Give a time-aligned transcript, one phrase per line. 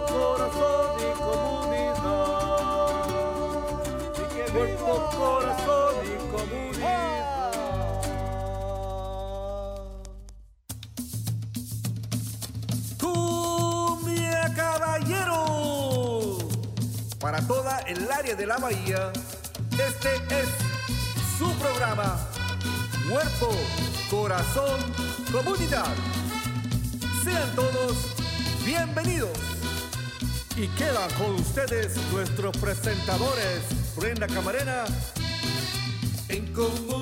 [0.00, 1.92] corazón y comunidad.
[4.52, 7.52] Cuerpo, corazón y comunidad.
[13.00, 16.38] Cumbia Caballero.
[17.20, 19.12] Para toda el área de la bahía,
[19.72, 20.48] este es
[21.38, 22.18] su programa.
[23.10, 23.50] Cuerpo,
[24.10, 24.80] corazón,
[25.32, 25.94] comunidad.
[27.24, 28.12] Sean todos
[28.64, 29.51] bienvenidos.
[30.62, 33.62] Y quedan con ustedes nuestros presentadores,
[33.96, 34.84] Brenda Camarena.
[36.28, 37.01] En comunidad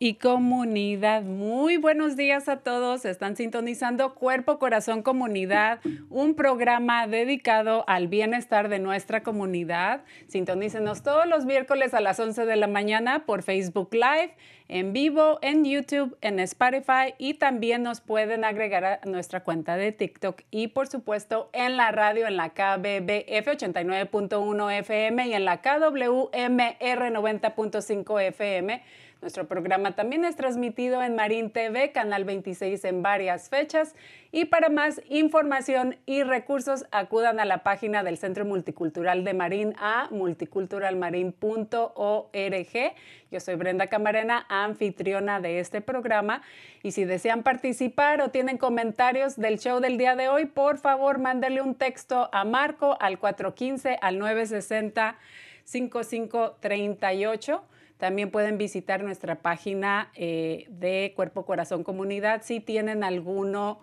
[0.00, 1.22] y comunidad.
[1.22, 3.04] Muy buenos días a todos.
[3.04, 10.02] Están sintonizando Cuerpo, Corazón, Comunidad, un programa dedicado al bienestar de nuestra comunidad.
[10.28, 14.34] Sintonícenos todos los miércoles a las 11 de la mañana por Facebook Live,
[14.68, 19.92] en vivo, en YouTube, en Spotify y también nos pueden agregar a nuestra cuenta de
[19.92, 25.60] TikTok y por supuesto en la radio en la KBBF 89.1 FM y en la
[25.62, 28.82] KWMR 90.5 FM.
[29.20, 33.96] Nuestro programa también es transmitido en Marín TV, Canal 26 en varias fechas.
[34.30, 39.74] Y para más información y recursos, acudan a la página del Centro Multicultural de Marín
[39.76, 42.94] a multiculturalmarin.org.
[43.32, 46.42] Yo soy Brenda Camarena, anfitriona de este programa.
[46.84, 51.18] Y si desean participar o tienen comentarios del show del día de hoy, por favor,
[51.18, 55.16] mándenle un texto a Marco al 415 al 960
[55.64, 57.64] 5538.
[57.98, 63.80] También pueden visitar nuestra página eh, de Cuerpo Corazón Comunidad si tienen alguno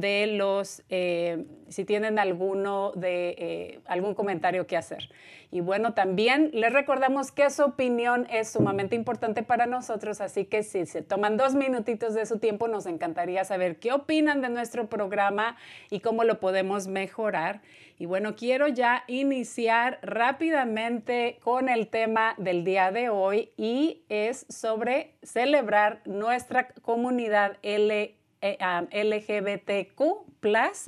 [0.00, 5.08] de los, eh, si tienen alguno de eh, algún comentario que hacer.
[5.50, 10.62] Y bueno, también les recordamos que su opinión es sumamente importante para nosotros, así que
[10.62, 14.88] si se toman dos minutitos de su tiempo, nos encantaría saber qué opinan de nuestro
[14.88, 15.56] programa
[15.90, 17.62] y cómo lo podemos mejorar.
[17.98, 24.46] Y bueno, quiero ya iniciar rápidamente con el tema del día de hoy y es
[24.48, 28.58] sobre celebrar nuestra comunidad L, eh,
[28.92, 30.28] LGBTQ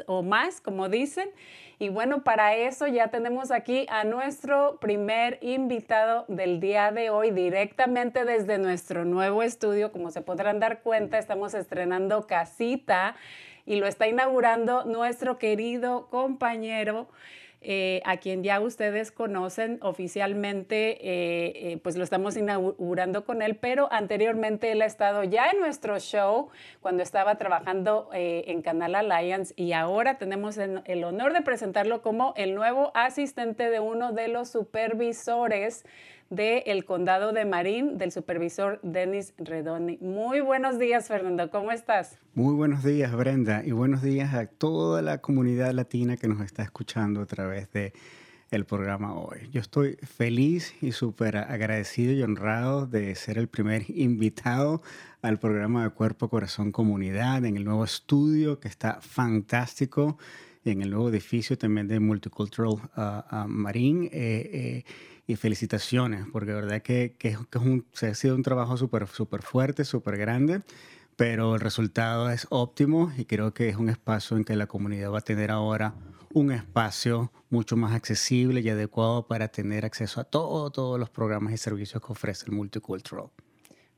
[0.07, 1.29] o más, como dicen.
[1.79, 7.31] Y bueno, para eso ya tenemos aquí a nuestro primer invitado del día de hoy,
[7.31, 9.91] directamente desde nuestro nuevo estudio.
[9.91, 13.17] Como se podrán dar cuenta, estamos estrenando casita
[13.65, 17.09] y lo está inaugurando nuestro querido compañero.
[17.63, 23.57] Eh, a quien ya ustedes conocen oficialmente, eh, eh, pues lo estamos inaugurando con él,
[23.57, 26.49] pero anteriormente él ha estado ya en nuestro show
[26.81, 32.55] cuando estaba trabajando en Canal Alliance y ahora tenemos el, honor de presentarlo como el
[32.55, 35.85] nuevo asistente de uno de los supervisores
[36.31, 39.99] del condado de Marín, del supervisor Denis Redoni.
[40.01, 42.19] Muy buenos días, Fernando, ¿cómo estás?
[42.35, 46.63] Muy buenos días, Brenda, y buenos días a toda la comunidad latina que nos está
[46.63, 47.93] escuchando a través de
[48.51, 49.49] el programa hoy.
[49.53, 54.83] Yo estoy feliz y súper agradecido y honrado de ser el primer invitado
[55.23, 60.19] al programa de Cuerpo, Corazón, Comunidad en el nuevo estudio que está fantástico
[60.65, 64.05] en el nuevo edificio también de Multicultural uh, uh, Marín.
[64.05, 64.85] Eh, eh,
[65.27, 68.77] y felicitaciones, porque de verdad que, que, que es un, se ha sido un trabajo
[68.77, 70.63] súper super fuerte, súper grande,
[71.15, 75.13] pero el resultado es óptimo y creo que es un espacio en que la comunidad
[75.13, 75.95] va a tener ahora
[76.33, 81.53] un espacio mucho más accesible y adecuado para tener acceso a todo, todos los programas
[81.53, 83.31] y servicios que ofrece el Multicultural.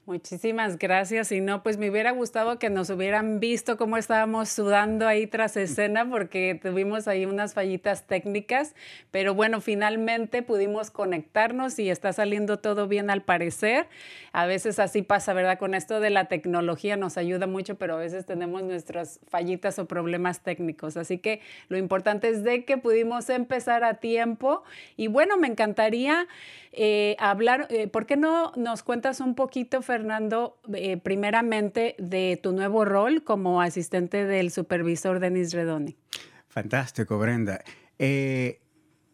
[0.04, 1.30] Muchísimas gracias.
[1.30, 5.56] Y no, pues me hubiera gustado que nos hubieran visto cómo estábamos sudando ahí tras
[5.56, 8.74] escena porque tuvimos ahí unas fallitas técnicas,
[9.12, 13.86] pero bueno, finalmente pudimos conectarnos y está saliendo todo bien al parecer.
[14.32, 15.56] A veces así pasa, ¿verdad?
[15.56, 19.86] Con esto de la tecnología nos ayuda mucho, pero a veces tenemos nuestras fallitas o
[19.86, 20.96] problemas técnicos.
[20.96, 24.64] Así que lo importante es de que pudimos empezar a tiempo.
[24.96, 26.26] Y bueno, me encantaría
[26.72, 32.52] eh, hablar, eh, ¿por qué no nos cuentas un poquito, Fernando, eh, primeramente de tu
[32.52, 35.98] nuevo rol como asistente del supervisor Denis Redoni.
[36.48, 37.62] Fantástico, Brenda.
[37.98, 38.62] Eh,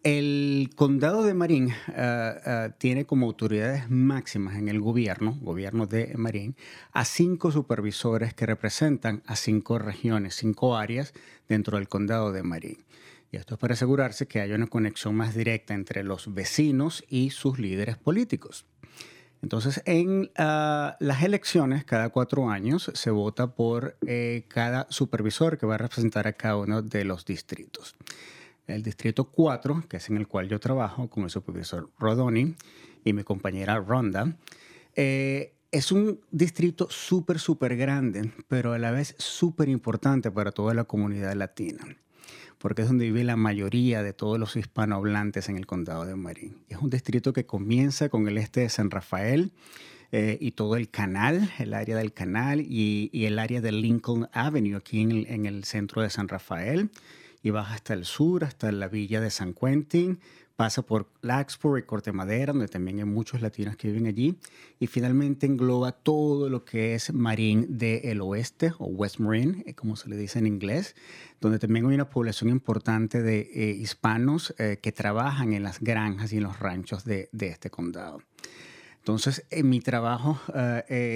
[0.05, 6.15] el condado de Marín ah, ah, tiene como autoridades máximas en el gobierno, gobierno de
[6.17, 6.55] Marín,
[6.93, 11.13] a cinco supervisores que representan a cinco regiones, cinco áreas
[11.49, 12.85] dentro del condado de Marín.
[13.33, 17.31] Y esto es para asegurarse que haya una conexión más directa entre los vecinos y
[17.31, 18.65] sus líderes políticos.
[19.43, 25.67] Entonces, en ah, las elecciones, cada cuatro años, se vota por eh, cada supervisor que
[25.67, 27.95] va a representar a cada uno de los distritos.
[28.67, 32.55] El distrito 4, que es en el cual yo trabajo con el supervisor Rodoni
[33.05, 34.37] y mi compañera Ronda,
[34.95, 40.75] eh, es un distrito súper, súper grande, pero a la vez súper importante para toda
[40.75, 41.97] la comunidad latina
[42.59, 46.59] porque es donde vive la mayoría de todos los hispanohablantes en el condado de Marín.
[46.69, 49.53] Es un distrito que comienza con el este de San Rafael
[50.11, 54.77] eh, y todo el canal, el área del canal y, el área de Lincoln Avenue
[54.77, 56.91] aquí en el, en el centro de San Rafael
[57.43, 60.19] y baja hasta el sur, hasta la villa de San Quentin,
[60.59, 64.41] pasa por Laxport y Corte Madera, donde también hay muchos latinos que viven allí,
[64.81, 69.95] y finalmente engloba todo lo que es Marín del Oeste, o West Marine, eh, como
[69.95, 70.97] se le dice en inglés,
[71.41, 76.33] donde también hay una población importante de eh, hispanos eh, que trabajan en las granjas
[76.33, 78.21] y en los ranchos de, este condado.
[78.99, 80.39] Entonces, en mi trabajo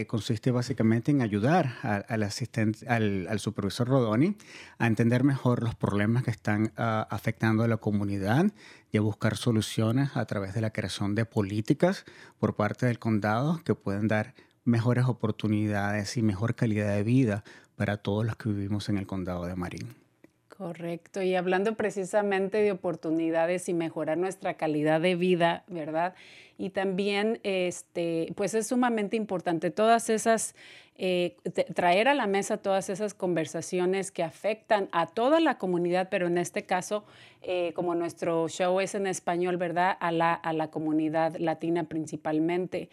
[0.07, 4.35] consiste básicamente en ayudar al, asistente, al, supervisor Rodoni
[4.79, 8.47] a entender mejor los problemas que están ah, afectando a la comunidad
[8.93, 12.05] y a buscar soluciones a través de la creación de políticas
[12.39, 14.35] por parte del condado que pueden dar
[14.65, 17.43] mejores oportunidades y mejor calidad de vida
[17.75, 20.03] para todos los que vivimos en el condado de Marín.
[20.49, 21.23] Correcto.
[21.23, 26.15] Y hablando precisamente de oportunidades y mejorar nuestra calidad de vida, ¿verdad?
[26.59, 30.55] Y también, este, pues es sumamente importante todas esas,
[30.97, 31.37] eh,
[31.75, 36.39] traer a la mesa todas esas conversaciones que afectan a toda la comunidad, pero en
[36.39, 37.05] este caso,
[37.43, 39.97] eh, como nuestro show es en español, ¿verdad?
[40.01, 42.91] A la, a la comunidad latina principalmente.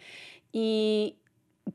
[0.52, 1.16] Y,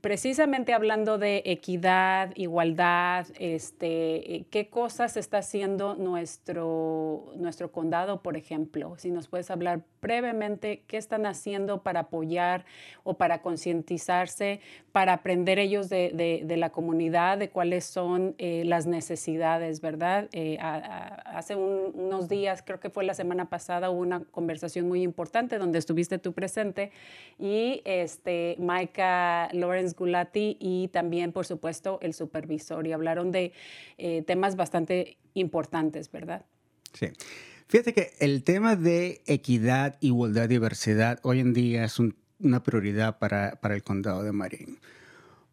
[0.01, 8.37] precisamente hablando de equidad, igualdad, este, eh, ¿qué cosas está haciendo nuestro, nuestro condado, por
[8.37, 8.95] ejemplo?
[8.97, 12.65] Si nos puedes hablar brevemente, ¿qué están haciendo para apoyar
[13.03, 14.59] o para concientizarse,
[14.91, 16.11] para aprender ellos de,
[16.45, 20.29] de, la comunidad, de cuáles son eh, las necesidades, ¿verdad?
[20.31, 25.57] Eh, hace unos días, creo que fue la semana pasada, hubo una conversación muy importante
[25.57, 26.91] donde estuviste tú presente
[27.39, 32.87] y este, Maika Lawrence Gulati y también, por supuesto, el supervisor.
[32.87, 33.51] Y hablaron de
[33.97, 36.45] eh, temas bastante importantes, ¿verdad?
[36.93, 37.07] Sí.
[37.67, 43.59] Fíjate que el tema de equidad, igualdad, diversidad hoy en día es una prioridad para,
[43.59, 44.79] para el condado de Marín,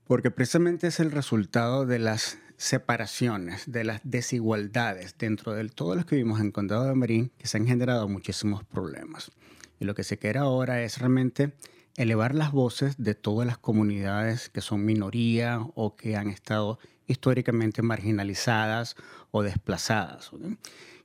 [0.07, 6.05] porque precisamente es el resultado de las separaciones, de las desigualdades dentro de todos los
[6.05, 9.33] que vivimos en el condado de Marín, que se han generado muchísimos problemas.
[9.81, 11.55] Y lo que se quiere ahora es realmente
[11.97, 17.83] elevar las voces de todas las comunidades que son minoría o que han estado históricamente
[17.83, 18.97] marginalizadas
[19.31, 20.31] o desplazadas.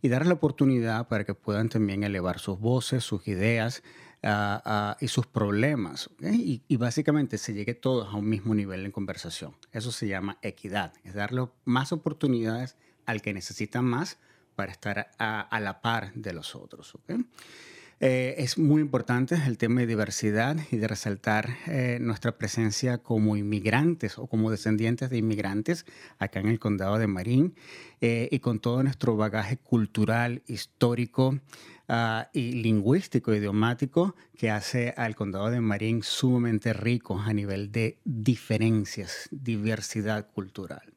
[0.02, 3.84] Y dar la oportunidad para que puedan también elevar sus voces, sus ideas
[4.24, 6.10] ah, ah, y sus problemas.
[6.22, 9.56] Y, básicamente se llegue todos a un mismo nivel en conversación.
[9.72, 14.18] Eso se llama equidad, es darle más oportunidades al que necesita más
[14.56, 16.94] para estar a, la par de los otros.
[18.00, 23.36] Eh, es muy importante el tema de diversidad y de resaltar eh, nuestra presencia como
[23.36, 25.84] inmigrantes o como descendientes de inmigrantes
[26.20, 27.56] acá en el condado de Marín
[28.00, 31.40] eh, y con todo nuestro bagaje cultural, histórico
[31.88, 37.98] ah, y lingüístico, idiomático, que hace al condado de Marín sumamente rico a nivel de
[38.06, 40.94] diferencias, diversidad cultural.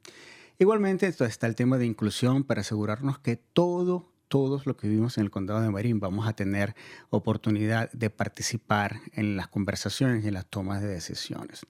[0.59, 5.25] Igualmente está el tema de inclusión para asegurarnos que todo todos los que vivimos en
[5.25, 6.77] el condado de Marín vamos a tener
[7.11, 11.67] oportunidad de participar en las conversaciones y en las tomas de decisiones.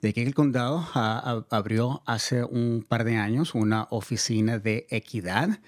[0.00, 5.58] De que el condado abrió hace un par de años una oficina de equidad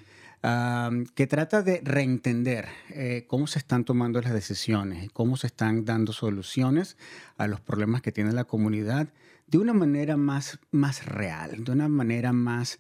[1.15, 6.13] que trata de reentender eh, cómo se están tomando las decisiones, cómo se están dando
[6.13, 6.97] soluciones
[7.37, 9.09] a los problemas que tiene la comunidad
[9.49, 12.79] de una manera más, más real, de una manera más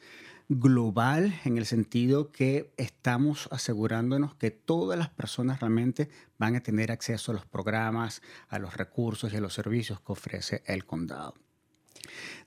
[0.49, 6.09] global en el sentido que estamos asegurándonos que todas las personas realmente
[6.39, 10.13] van a tener acceso a los programas, a los recursos y a los servicios que
[10.13, 11.35] ofrece el condado.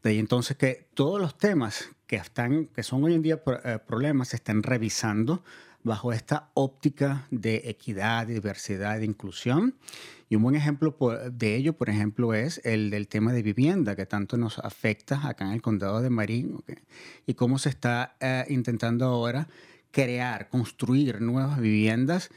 [0.03, 3.79] De ahí entonces que todos los temas que, están, que son hoy en día eh,
[3.85, 5.43] problemas se están revisando
[5.85, 9.75] bajo esta óptica de equidad, diversidad e inclusión.
[10.27, 10.97] Y un buen ejemplo
[11.31, 15.45] de ello, por ejemplo, es el del tema de vivienda, que tanto nos afecta acá
[15.45, 16.63] en el condado de Marín,
[17.27, 19.47] y cómo se está eh, intentando ahora
[19.91, 22.31] crear, construir nuevas viviendas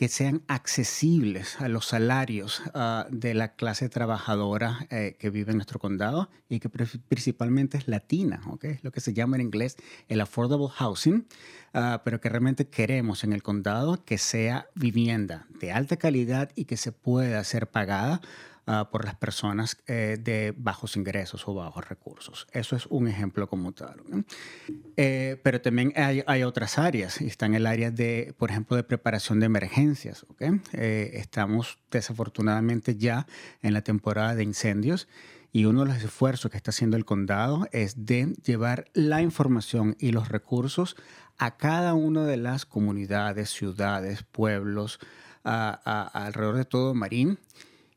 [0.00, 5.58] que sean accesibles a los salarios ah, de la clase trabajadora eh, que vive en
[5.58, 8.78] nuestro condado y que principalmente es latina, ¿okay?
[8.80, 9.76] lo que se llama en inglés
[10.08, 11.26] el affordable housing,
[11.74, 16.64] ah, pero que realmente queremos en el condado que sea vivienda de alta calidad y
[16.64, 18.22] que se pueda ser pagada
[18.66, 22.46] Ah, por las personas eh, de bajos ingresos o bajos recursos.
[22.52, 24.02] Eso es un ejemplo como tal.
[24.96, 27.20] Eh, pero también hay, hay, otras áreas.
[27.20, 30.24] Está en el área de, por ejemplo, de preparación de emergencias.
[30.28, 30.60] ¿okay?
[30.72, 33.26] Eh, estamos desafortunadamente ya
[33.62, 35.08] en la temporada de incendios.
[35.52, 39.96] Y uno de los esfuerzos que está haciendo el condado es de llevar la información
[39.98, 40.94] y los recursos
[41.38, 45.00] a cada una de las comunidades, ciudades, pueblos,
[45.42, 47.38] alrededor de todo Marín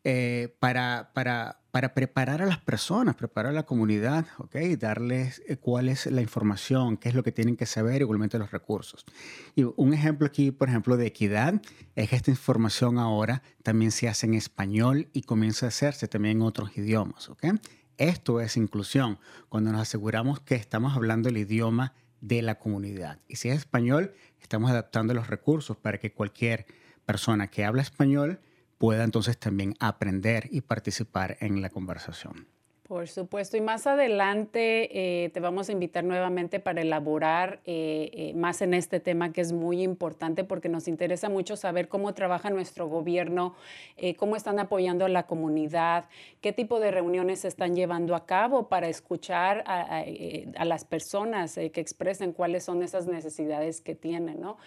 [0.06, 4.56] eh, para, para, para, preparar a las personas, preparar a la comunidad, ¿ok?
[4.78, 8.52] Darles eh, cuál es la información, qué es lo que tienen que saber, igualmente los
[8.52, 9.06] recursos.
[9.56, 11.62] Y un ejemplo aquí, por ejemplo, de equidad,
[11.96, 16.38] es que esta información ahora también se hace en español y comienza a hacerse también
[16.38, 17.46] en otros idiomas, ¿ok?
[17.98, 23.20] Esto es inclusión, cuando nos aseguramos que estamos hablando el idioma de la comunidad.
[23.30, 26.66] Y si es español, estamos adaptando los recursos para que cualquier
[27.06, 28.42] persona que habla español
[28.84, 32.50] pueda entonces también aprender y participar en la conversación.
[32.94, 38.34] Por supuesto, y más adelante eh, te vamos a invitar nuevamente para elaborar eh, eh,
[38.36, 42.52] más en este tema que es muy importante porque nos interesa mucho saber cómo trabaja
[42.52, 43.56] nuestro gobierno,
[44.18, 46.06] cómo están apoyando a la comunidad,
[46.40, 51.82] qué tipo de reuniones se están llevando a cabo para escuchar a, las personas que
[51.82, 54.58] expresen cuáles son esas necesidades que tienen, ¿no?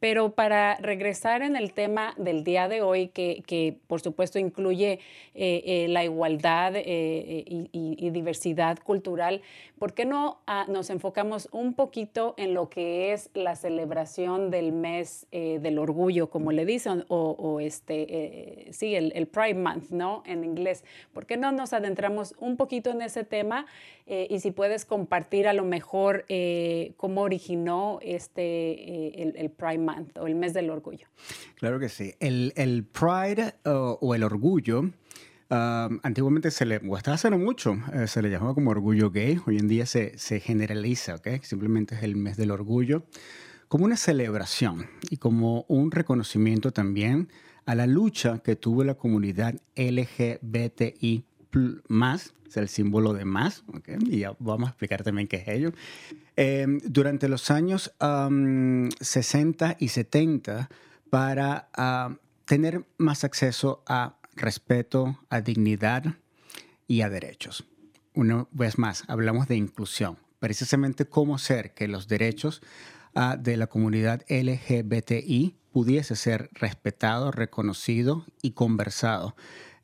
[0.00, 5.00] Pero para regresar en el tema del día de hoy, que, que por supuesto incluye
[5.34, 9.42] la igualdad y y, diversidad cultural,
[9.78, 14.72] ¿por qué no ah, nos enfocamos un poquito en lo que es la celebración del
[14.72, 20.22] mes eh, del orgullo, como le dicen, o, este, eh, sí, el, Pride Month, ¿no?
[20.26, 20.84] En inglés.
[21.12, 23.66] ¿Por qué no nos adentramos un poquito en ese tema?
[24.06, 26.26] Eh, y si puedes compartir a lo mejor
[26.96, 31.08] cómo originó este, el, Pride Month o el mes del orgullo.
[31.56, 32.14] Claro que sí.
[32.20, 34.90] El, Pride o el orgullo
[35.48, 39.40] antiguamente se le, o hasta hace mucho, eh, se le llamaba como orgullo gay.
[39.46, 41.42] Hoy en día se, se generaliza, ¿ok?
[41.42, 43.04] Simplemente es el mes del orgullo.
[43.68, 47.28] Como una celebración y como un reconocimiento también
[47.66, 51.24] a la lucha que tuvo la comunidad LGBTI
[51.88, 53.96] más, es el símbolo de más, ¿okay?
[54.06, 55.72] y ya vamos a explicar también qué es ello.
[56.36, 57.94] Em, durante los años
[59.00, 60.68] 60 y 70
[61.10, 61.68] para
[62.44, 66.04] tener más acceso a respeto, a dignidad
[66.86, 67.64] y a derechos.
[68.14, 72.62] Una vez más, hablamos de inclusión, precisamente cómo hacer que los derechos
[73.14, 79.34] ah, de la comunidad LGBTI pudiese ser respetado, reconocido y conversado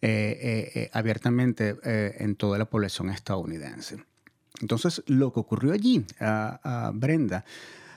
[0.02, 4.02] eh, eh, eh, abiertamente en toda la población estadounidense.
[4.60, 6.92] Entonces, lo que ocurrió allí, a ah,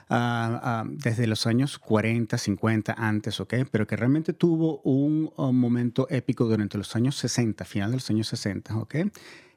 [0.08, 3.54] ah, Brenda, desde los años 40, 50 antes, ¿ok?
[3.70, 8.28] Pero que realmente tuvo un, momento épico durante los años 60, final de los años
[8.28, 8.96] 60, ¿ok?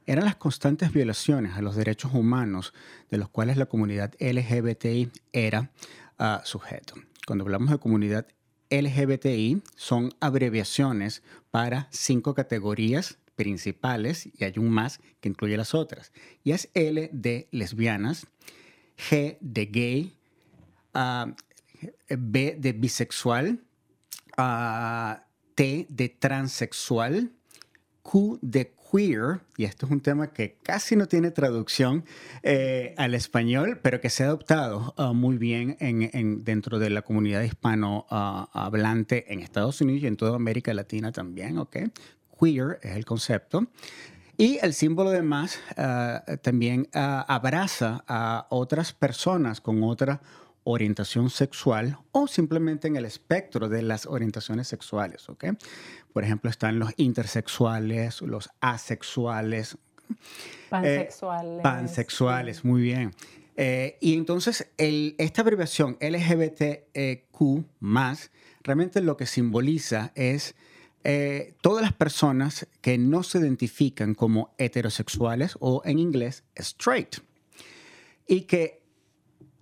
[0.06, 2.74] Eran las constantes violaciones a los derechos humanos
[3.10, 5.72] de los cuales la comunidad LGBTI era
[6.18, 6.96] ah, sujeto.
[7.25, 8.27] Cuando hablamos de comunidad
[8.70, 16.12] LGBTI, son abreviaciones para cinco categorías principales y hay un más que incluye las otras.
[16.44, 18.27] Y es L de lesbianas,
[18.98, 20.16] G de gay,
[22.10, 23.63] B de bisexual,
[25.56, 27.32] T de transexual,
[28.01, 32.06] Q de queer, y esto es un tema que casi no tiene traducción
[32.44, 37.01] eh, al español, pero que se ha adoptado ah, muy bien en, dentro de la
[37.01, 41.77] comunidad hispanohablante en Estados Unidos y en toda América Latina también, ¿ok?
[42.39, 43.68] Queer es el concepto.
[44.38, 50.22] Y el símbolo de más ah, también ah, abraza a otras personas con otra
[50.69, 55.45] orientación sexual o simplemente en el espectro de las orientaciones sexuales, ¿ok?
[56.12, 59.77] Por ejemplo, están los intersexuales, los asexuales,
[60.69, 61.62] Pansexuales.
[61.63, 63.13] pansexuales, muy bien.
[64.01, 67.65] y entonces esta abreviación LGBTQ
[68.63, 70.55] realmente lo que simboliza es
[71.62, 77.17] todas las personas que no se identifican como heterosexuales o en inglés straight.
[78.27, 78.81] Y que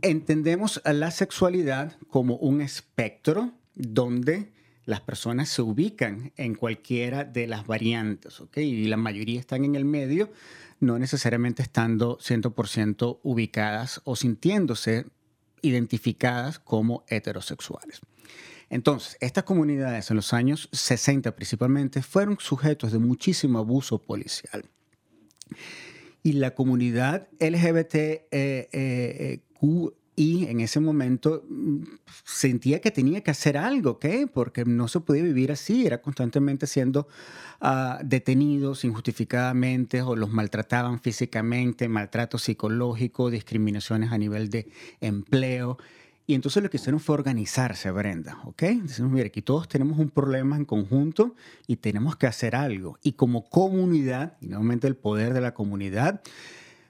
[0.05, 4.51] entendemos a la sexualidad como un espectro donde
[4.85, 8.57] las personas se ubican en cualquiera de las variantes, ¿ok?
[8.57, 10.31] Y la mayoría están en el medio,
[10.79, 15.05] no necesariamente estando 100% ubicadas o sintiéndose
[15.61, 18.01] identificadas como heterosexuales.
[18.69, 24.65] Entonces, estas comunidades en los años 60 principalmente fueron sujetos de muchísimo abuso policial.
[26.21, 29.39] Y la comunidad LGBTQ eh, eh,
[30.15, 31.83] y en ese momento mm,
[32.23, 34.05] sentía que tenía que hacer algo, ¿ok?
[34.33, 37.07] Porque no se podía vivir así, era constantemente siendo
[37.61, 44.69] uh, detenidos injustificadamente o los maltrataban físicamente, maltrato psicológico, discriminaciones a nivel de
[45.01, 45.77] empleo.
[46.27, 48.63] Y entonces lo que hicieron fue organizarse, Brenda, ¿ok?
[48.63, 51.35] Decimos, mire, aquí todos tenemos un problema en conjunto
[51.67, 52.97] y tenemos que hacer algo.
[53.03, 56.21] Y como comunidad, y nuevamente el poder de la comunidad,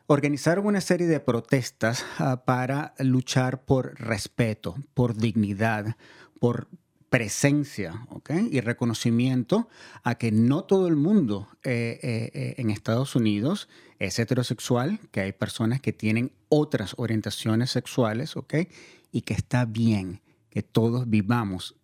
[0.07, 5.95] organizaron una serie de protestas ah, para luchar por respeto, por dignidad,
[6.39, 6.67] por
[7.09, 8.07] presencia
[8.51, 9.69] y reconocimiento
[10.03, 13.69] a que no todo el mundo eh, eh, eh, en Estados Unidos
[13.99, 18.67] es heterosexual, que hay personas que tienen otras orientaciones sexuales ¿okay?
[19.13, 21.75] y que está bien que todos vivamos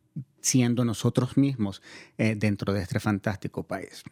[0.41, 1.81] siendo nosotros mismos
[2.17, 4.03] dentro de este fantástico país.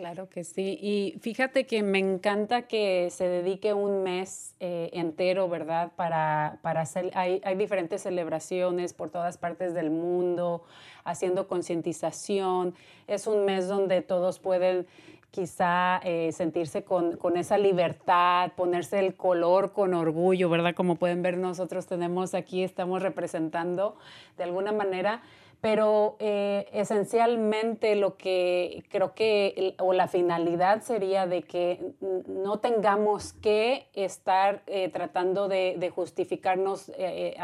[0.00, 0.78] Claro que sí.
[0.80, 5.92] Y fíjate que me encanta que se dedique un mes eh, entero, ¿verdad?
[5.94, 10.64] Para, para hacer, hay, hay, diferentes celebraciones por todas partes del mundo,
[11.04, 12.74] haciendo concientización.
[13.08, 14.86] Es un mes donde todos pueden
[15.30, 20.74] quizá eh, sentirse con, con, esa libertad, ponerse el color con orgullo, ¿verdad?
[20.74, 23.96] Como pueden ver, nosotros tenemos aquí, estamos representando
[24.38, 25.20] de alguna manera
[25.60, 31.92] pero eh, esencialmente lo que creo que, o la finalidad sería de que
[32.26, 37.36] no tengamos que estar eh, tratando de, justificarnos, eh,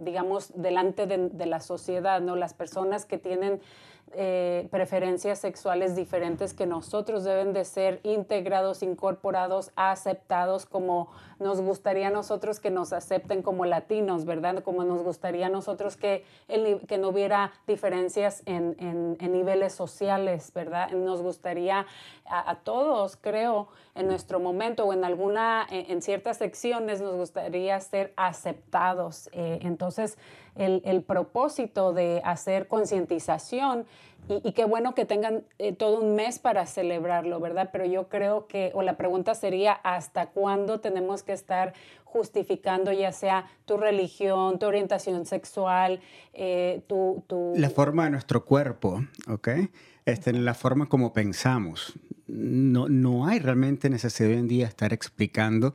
[0.00, 2.36] digamos, delante de, de, la sociedad, ¿no?
[2.36, 3.60] Las personas que tienen
[4.16, 12.08] eh, preferencias sexuales diferentes que nosotros deben de ser integrados, incorporados, aceptados como nos gustaría
[12.08, 14.62] a nosotros que nos acepten como latinos, ¿verdad?
[14.62, 16.24] Como nos gustaría a nosotros que,
[16.88, 20.90] que no hubiera diferencias en, en, niveles sociales, ¿verdad?
[20.90, 21.86] Nos gustaría
[22.24, 28.12] a, todos, creo, en nuestro momento o en alguna, en, ciertas secciones nos gustaría ser
[28.16, 29.28] aceptados.
[29.32, 30.16] Eh, entonces,
[30.56, 33.86] el, el propósito de hacer concientización
[34.28, 37.68] y, qué bueno que tengan eh, todo un mes para celebrarlo, ¿verdad?
[37.72, 43.12] Pero yo creo que, o la pregunta sería, ¿hasta cuándo tenemos que estar justificando ya
[43.12, 46.00] sea tu religión, tu orientación sexual,
[46.32, 47.22] eh, tu,
[47.56, 49.48] La forma de nuestro cuerpo, ¿ok?
[50.06, 51.92] Este, la forma como pensamos.
[52.26, 55.74] No, no hay realmente necesidad hoy en día estar explicando,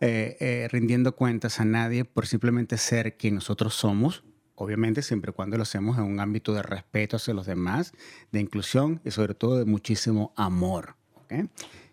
[0.00, 4.22] eh, rindiendo cuentas a nadie por simplemente ser quien nosotros somos
[4.58, 7.92] obviamente siempre y cuando lo hacemos en un ámbito de respeto hacia los demás,
[8.32, 10.96] de inclusión y sobre todo de muchísimo amor.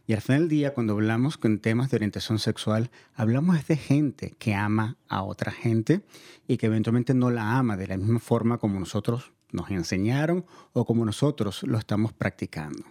[0.08, 4.34] Y al final del día, cuando hablamos con temas de orientación sexual, hablamos de gente
[4.40, 6.02] que ama a otra gente
[6.48, 10.86] y que eventualmente no la ama de la misma forma como nosotros nos enseñaron o
[10.86, 12.84] como nosotros lo estamos practicando.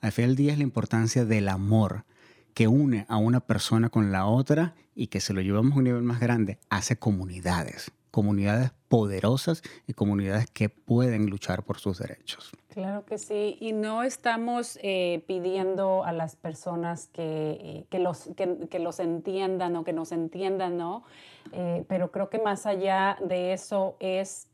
[0.00, 2.04] Al final del día es la importancia del amor
[2.54, 5.84] que une a una persona con la otra y que se lo llevamos a un
[5.84, 12.52] nivel más grande, hace comunidades comunidades poderosas y comunidades que pueden luchar por sus derechos.
[12.72, 18.30] Claro que sí, y no estamos eh, pidiendo a las personas que, eh, que los,
[18.34, 21.04] que, los entiendan o que nos entiendan, ¿no?
[21.52, 24.48] Eh, pero creo que más allá de eso es,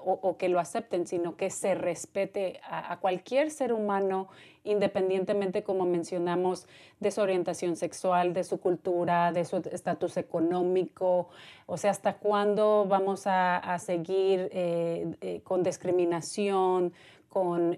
[0.00, 4.28] o, que lo acepten, sino que se respete a, cualquier ser humano,
[4.62, 6.66] independientemente, como mencionamos,
[7.00, 11.28] de su orientación sexual, de su cultura, de su estatus económico,
[11.66, 14.50] o sea, hasta cuándo vamos a, a seguir
[15.42, 16.94] con discriminación,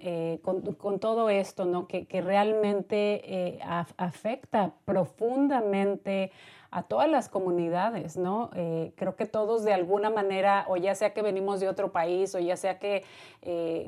[0.01, 1.87] eh, con, con, todo esto, ¿no?
[1.87, 3.59] que, que realmente eh,
[3.97, 6.31] afecta profundamente
[6.69, 8.51] a todas las comunidades, ¿no?
[8.53, 12.35] Eh, creo que todos de alguna manera, o ya sea que venimos de otro país,
[12.35, 13.03] o ya sea que,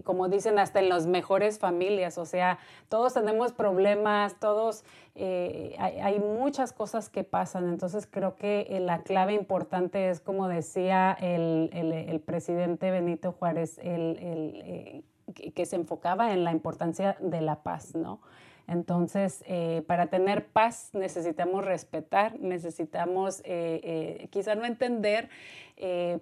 [0.06, 4.86] como dicen, hasta en las mejores familias, o sea, todos tenemos problemas, todos,
[5.18, 11.16] hay, hay, muchas cosas que pasan, entonces creo que la clave importante es, como decía
[11.20, 15.04] el, el, presidente Benito Juárez, el
[15.34, 18.20] que, se enfocaba en la importancia de la paz, ¿no?
[18.68, 25.30] Entonces, eh, para tener paz necesitamos respetar, necesitamos eh, eh, quizá no entender,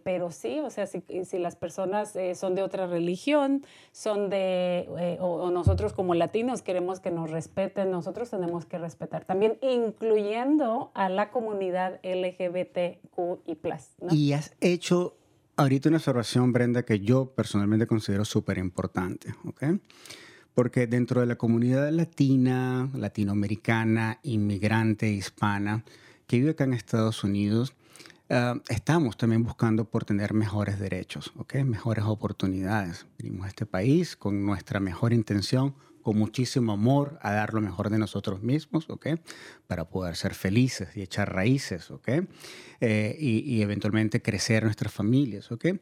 [0.04, 1.02] pero sí, o sea, si,
[1.40, 7.32] las personas son de otra religión, son de, o, nosotros como latinos queremos que nos
[7.32, 13.58] respeten, nosotros tenemos que respetar también, incluyendo a la comunidad LGBTQ y
[14.12, 15.16] Y has hecho
[15.58, 19.64] ahorita una observación, Brenda, que yo personalmente considero súper importante, ¿ok?
[20.58, 25.84] porque dentro de la comunidad latina, latinoamericana, inmigrante, hispana,
[26.26, 27.76] que vive acá en Estados Unidos,
[28.30, 31.64] ah, estamos también buscando por tener mejores derechos, ¿okay?
[31.64, 33.06] mejores oportunidades.
[33.18, 37.90] Venimos a este país con nuestra mejor intención, con muchísimo amor, a dar lo mejor
[37.90, 39.20] de nosotros mismos, ¿okay?
[39.68, 42.28] para poder ser felices y echar raíces ¿okay?
[42.80, 45.52] Eh, y, y, eventualmente crecer nuestras familias.
[45.52, 45.80] ¿okay?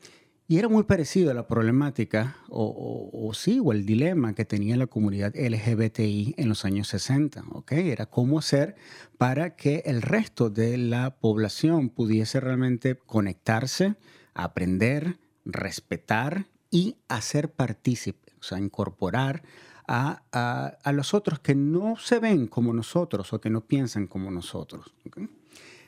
[0.48, 4.86] Y era muy parecido a la problemática, o, sí, o el dilema que tenía la
[4.86, 7.46] comunidad LGBTI en los años 60.
[7.52, 7.72] ¿ok?
[7.72, 8.76] Era cómo hacer
[9.18, 13.96] para que el resto de la población pudiese realmente conectarse,
[14.36, 19.42] aprender, respetar y hacer partícipe, o sea, incorporar
[19.88, 24.30] a, a, los otros que no se ven como nosotros o que no piensan como
[24.30, 24.94] nosotros.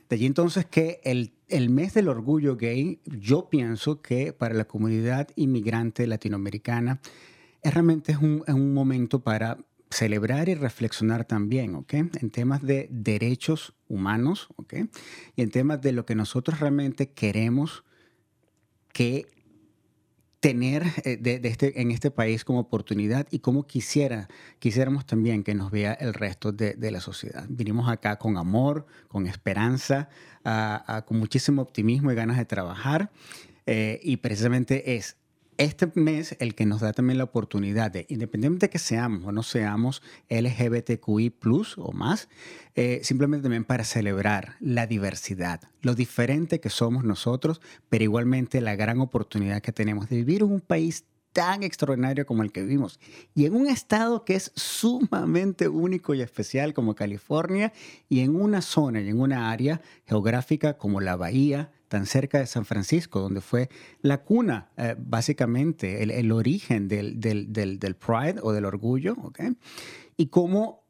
[0.09, 4.65] De allí entonces que el, el, mes del orgullo gay, yo pienso que para la
[4.65, 7.01] comunidad inmigrante latinoamericana
[7.61, 9.57] es realmente un, un momento para
[9.89, 11.93] celebrar y reflexionar también, ¿ok?
[11.93, 14.73] En temas de derechos humanos, ¿ok?
[15.35, 17.83] Y en temas de lo que nosotros realmente queremos
[18.93, 19.27] que
[20.47, 24.29] tener eh, de, este, en este país como oportunidad y como quisiera,
[24.60, 27.45] quisiéramos también que nos vea el resto de, la sociedad.
[27.49, 30.07] Vinimos acá con amor, con esperanza,
[31.05, 33.12] con muchísimo optimismo y ganas de trabajar
[33.65, 35.17] eh, y precisamente es
[35.57, 39.31] este mes el que nos da también la oportunidad de, independientemente de que seamos o
[39.31, 42.29] no seamos LGBTQI plus o más,
[42.75, 48.75] eh, simplemente también para celebrar la diversidad, lo diferente que somos nosotros, pero igualmente la
[48.75, 51.05] gran oportunidad que tenemos de vivir en un país
[51.37, 52.99] tan extraordinario como el que vivimos
[53.35, 57.73] y en un estado que es sumamente único y especial como California
[58.09, 62.45] y en una zona y en una área geográfica como la Bahía, tan cerca de
[62.45, 63.69] San Francisco, donde fue
[64.02, 67.17] la cuna, eh, básicamente, el, origen del,
[68.00, 69.15] Pride o del orgullo,
[70.17, 70.84] Y cómo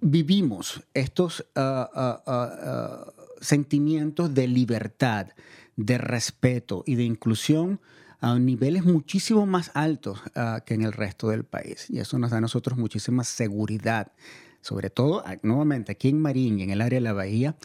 [0.00, 5.28] vivimos estos ah, ah, ah, sentimientos de libertad,
[5.76, 7.80] de respeto y de inclusión
[8.20, 10.20] a niveles muchísimo más altos
[10.66, 11.86] que en el resto del país.
[11.88, 14.12] Y eso nos da a nosotros muchísima seguridad,
[14.60, 17.56] sobre todo, nuevamente, aquí en Marín y en el área de la bahía,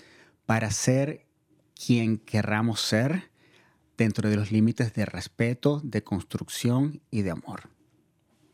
[0.45, 1.24] para ser
[1.75, 3.29] quien querramos ser
[3.97, 7.74] dentro de los límites de respeto, de construcción y de amor.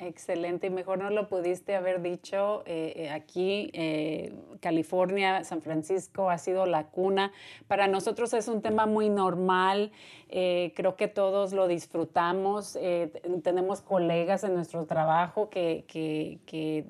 [0.03, 2.63] Excelente, y mejor no lo pudiste haber dicho.
[2.65, 7.31] Eh, eh, aquí, eh, California, San Francisco ha sido la cuna.
[7.67, 9.91] Para nosotros es un tema muy normal.
[10.31, 12.79] creo que todos lo disfrutamos.
[13.43, 16.85] tenemos colegas en nuestro trabajo que, que,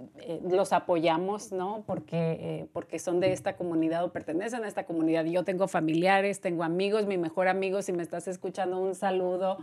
[0.47, 1.83] los apoyamos, ¿no?
[1.87, 5.25] Porque, porque son de esta comunidad o pertenecen a esta comunidad.
[5.25, 9.57] Yo tengo familiares, tengo amigos, mi mejor amigo, si me estás escuchando, un saludo.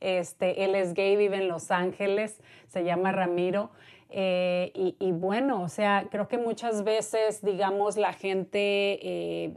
[0.00, 3.70] Este, él es gay, vive en Los Ángeles, se llama Ramiro.
[4.12, 9.54] Eh, y, bueno, o sea, creo que muchas veces, digamos, la gente eh,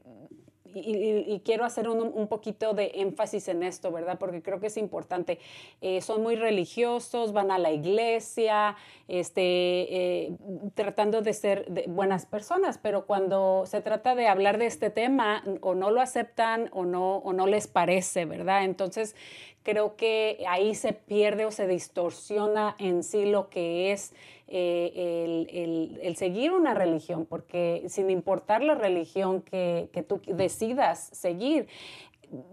[0.73, 4.17] y, quiero hacer un, poquito de énfasis en esto, ¿verdad?
[4.19, 5.39] Porque creo que es importante.
[5.81, 8.75] Eh, son muy religiosos, van a la iglesia,
[9.07, 10.37] este, eh,
[10.75, 15.75] tratando de ser buenas personas, pero cuando se trata de hablar de este tema, o
[15.75, 18.63] no lo aceptan o no, o no les parece, ¿verdad?
[18.63, 19.15] Entonces,
[19.63, 24.13] creo que ahí se pierde o se distorsiona en sí lo que es
[24.55, 31.67] eh, el, seguir una religión, porque sin importar la religión que, que tú decidas seguir,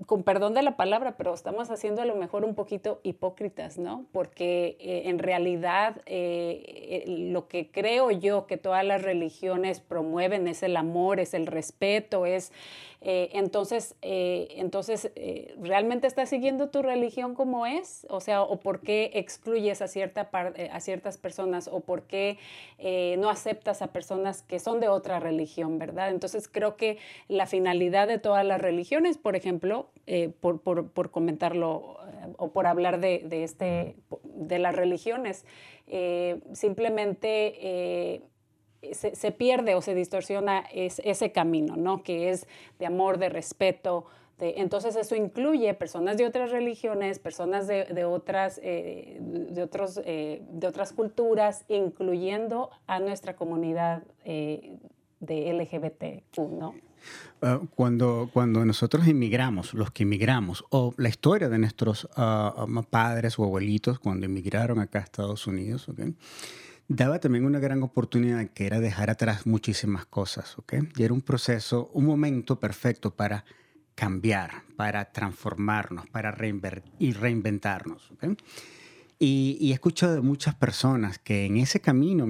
[0.06, 4.06] con perdón de la palabra, pero estamos haciendo a lo mejor un poquito hipócritas, ¿no?
[4.12, 10.62] Porque eh, en realidad eh, lo que creo yo que todas las religiones promueven es
[10.62, 12.52] el amor, es el respeto, es
[13.02, 18.06] eh, entonces, eh, entonces eh, ¿realmente estás siguiendo tu religión como es?
[18.10, 21.68] O sea, ¿o por qué excluyes a, cierta a ciertas personas?
[21.68, 22.38] ¿O por qué
[23.18, 26.10] no aceptas a personas que son de otra religión, verdad?
[26.10, 29.69] Entonces, creo que la finalidad de todas las religiones, por ejemplo,
[30.40, 31.98] por, por, comentarlo
[32.36, 35.44] o por hablar de, este, de las religiones,
[36.52, 38.22] simplemente
[38.92, 42.02] se, pierde o se distorsiona ese camino, ¿no?
[42.02, 42.46] Que es
[42.78, 44.06] de amor, de respeto,
[44.40, 50.66] entonces eso incluye personas de otras religiones, personas de, otras, eh, de, otros, eh, de
[50.66, 54.78] otras culturas, incluyendo a nuestra comunidad eh,
[55.20, 56.74] de LGBTQ, ¿no?
[57.42, 63.38] Ah, cuando, cuando nosotros inmigramos, los que inmigramos, o la historia de nuestros ah, padres
[63.38, 66.14] o abuelitos cuando inmigraron acá a Estados Unidos, ¿okay?
[66.88, 70.74] daba también una gran oportunidad que era dejar atrás muchísimas cosas, ¿ok?
[70.96, 73.44] Y era un proceso, un momento perfecto para
[73.94, 76.36] cambiar, para transformarnos, para
[76.98, 78.36] y reinventarnos, ¿ok?
[79.18, 82.26] Y, y, he escuchado de muchas personas que en ese camino,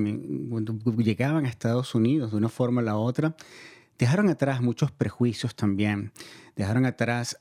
[0.50, 3.36] cuando llegaban a Estados Unidos de una forma o la otra,
[4.00, 6.12] dejaron atrás muchos prejuicios también,
[6.56, 7.36] dejaron atrás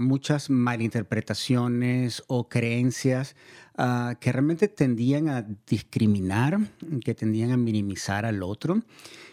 [0.00, 3.36] muchas malinterpretaciones o creencias
[3.76, 6.58] ah, que realmente tendían a discriminar,
[7.04, 8.80] que tendían a minimizar al otro.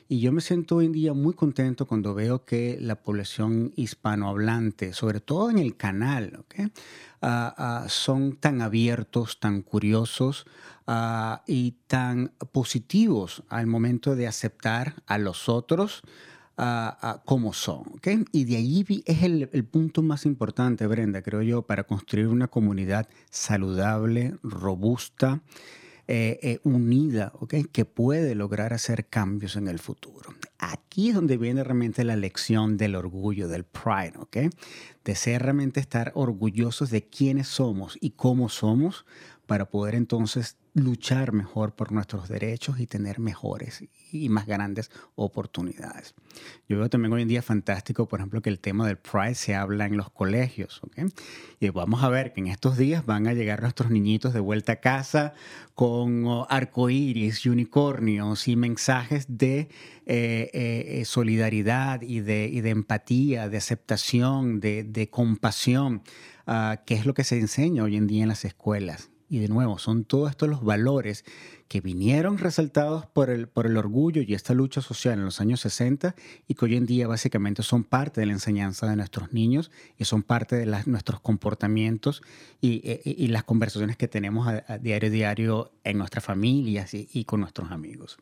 [0.10, 4.92] Y yo me siento hoy en día muy contento cuando veo que la población hispanohablante,
[4.92, 6.44] sobre todo en el canal,
[7.22, 10.46] ah, ah, son tan abiertos, tan curiosos
[11.48, 16.04] y tan positivos al momento de aceptar a los otros
[17.26, 17.84] como son.
[17.96, 18.26] ¿okay?
[18.32, 22.48] Y de ahí es el, el, punto más importante, Brenda, creo yo, para construir una
[22.48, 25.42] comunidad saludable, robusta,
[26.06, 27.64] eh, eh, unida, ¿okay?
[27.64, 30.34] que puede lograr hacer cambios en el futuro.
[30.60, 34.50] Aquí es donde viene realmente la lección del orgullo, del pride, ¿okay?
[35.06, 39.06] de ser realmente estar orgullosos de quiénes somos y cómo somos
[39.46, 46.16] para poder entonces luchar mejor por nuestros derechos y tener mejores y más grandes oportunidades.
[46.68, 49.54] Yo veo también hoy en día fantástico, por ejemplo, que el tema del Pride se
[49.54, 50.82] habla en los colegios.
[51.60, 54.74] Y vamos a ver que en estos días van a llegar nuestros niñitos de vuelta
[54.74, 55.34] a casa
[55.76, 59.70] con oh, arcoíris y unicornios y mensajes de
[60.06, 66.02] eh, eh, solidaridad y de, empatía, de aceptación, de, de compasión,
[66.48, 69.13] uh, que es lo que se enseña hoy en día en las escuelas.
[69.34, 71.26] Y de nuevo, son todos estos los valores
[71.68, 75.60] que vinieron resaltados por el, por el orgullo y esta lucha social en los años
[75.62, 76.14] 60
[76.48, 80.06] y que hoy en día básicamente son parte de la enseñanza de nuestros niños y
[80.06, 82.22] son parte de nuestros comportamientos
[82.62, 86.94] y, e, e, y, las conversaciones que tenemos a, diario a diario en nuestras familias
[86.94, 88.20] y, y con nuestros amigos.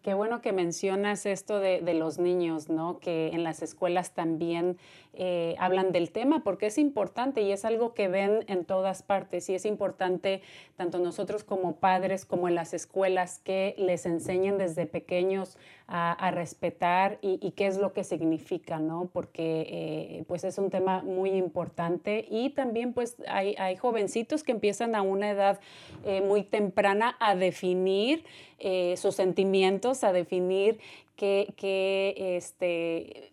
[0.00, 2.98] Qué bueno que mencionas esto de, de, los niños, ¿no?
[2.98, 4.78] Que en las escuelas también
[5.14, 9.50] eh, hablan del tema porque es importante y es algo que ven en todas partes
[9.50, 10.40] y es importante
[10.76, 15.58] tanto nosotros como padres como en las escuelas que les enseñen desde pequeños
[15.94, 19.10] a, respetar y, qué es lo que significa, ¿no?
[19.12, 24.94] Porque eh, pues es un tema muy importante y también pues hay, jovencitos que empiezan
[24.94, 25.60] a una edad
[26.06, 28.24] eh, muy temprana a definir
[28.96, 30.78] sus sentimientos, a definir
[31.16, 33.31] qué, qué este,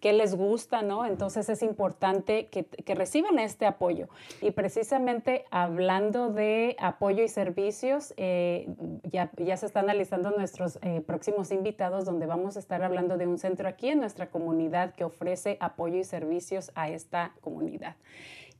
[0.00, 1.04] qué les gusta, ¿no?
[1.06, 4.08] Entonces es importante que, reciban este apoyo.
[4.40, 8.68] Y precisamente hablando de apoyo y servicios, eh,
[9.04, 13.26] ya, ya, se están analizando nuestros eh, próximos invitados donde vamos a estar hablando de
[13.26, 17.96] un centro aquí en nuestra comunidad que ofrece apoyo y servicios a esta comunidad.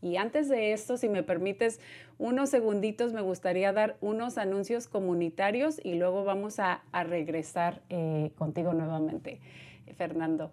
[0.01, 1.81] Y antes de esto, si me permites
[2.19, 7.83] unos segunditos, me gustaría dar unos anuncios comunitarios y luego vamos a, a regresar
[8.37, 9.41] contigo nuevamente,
[9.97, 10.53] Fernando.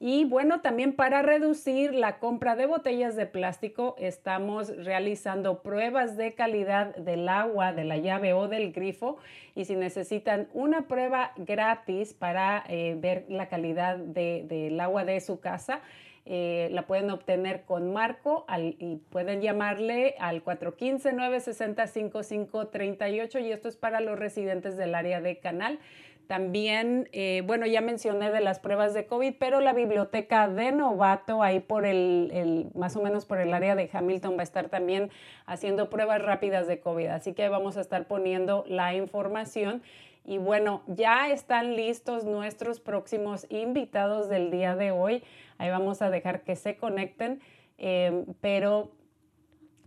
[0.05, 6.35] Y bueno, también para reducir la compra de botellas de plástico, estamos realizando pruebas de
[6.35, 9.19] calidad del agua, de la llave o del grifo.
[9.55, 15.39] Y si necesitan una prueba gratis para eh, ver la calidad del agua de su
[15.39, 15.83] casa,
[16.25, 18.47] eh, la pueden obtener con Marco
[18.79, 25.81] y pueden llamarle al 415-960-5538 y esto es para los residentes del área de Canal.
[26.29, 31.43] También, eh, bueno, ya mencioné de las pruebas de COVID, pero la biblioteca de novato,
[31.43, 35.11] ahí por el, más o menos por el área de Hamilton, va a estar también
[35.45, 37.09] haciendo pruebas rápidas de COVID.
[37.09, 39.83] Así que vamos a estar poniendo la información.
[40.25, 45.25] Y bueno, ya están listos nuestros próximos invitados del día de hoy.
[45.63, 47.41] Ahí vamos a dejar que se conecten.
[47.79, 48.91] Eh, pero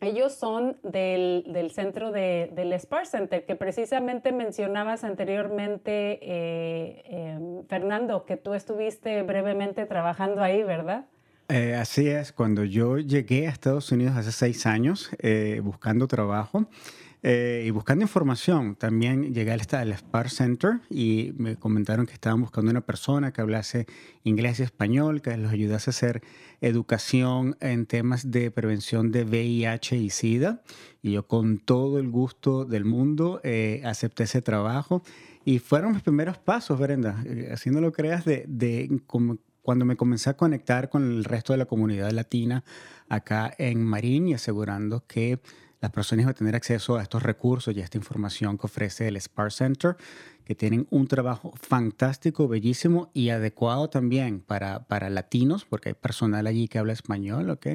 [0.02, 8.38] ellos son del, centro del Spar Center, que precisamente mencionabas anteriormente, eh, em, Fernando, que
[8.38, 11.06] tú estuviste brevemente trabajando ahí, ¿verdad?
[11.50, 16.66] Eh, así es, cuando yo llegué a Estados Unidos hace seis años eh, buscando trabajo,
[17.28, 22.40] eh, y buscando información, también llegué al, al Spar Center y me comentaron que estaban
[22.40, 23.88] buscando una persona que hablase
[24.24, 26.22] inglés y español, que los ayudase a hacer
[26.62, 30.62] educación en temas de prevención de VIH y SIDA.
[31.02, 35.02] Y yo con todo el gusto del mundo eh, acepté ese trabajo.
[35.44, 39.02] Y fueron mis primeros pasos, Brenda, eh, haciendo lo creas, de, de
[39.64, 42.64] cuando me comencé a conectar con el resto de la comunidad latina
[43.10, 45.40] acá en Marín y asegurando que
[45.86, 49.08] las personas van a tener acceso a estos recursos y a esta información que ofrece
[49.08, 49.96] el SPAR Center,
[50.44, 56.48] que tienen un trabajo fantástico, bellísimo y adecuado también para, para latinos, porque hay personal
[56.48, 57.68] allí que habla español, ¿ok?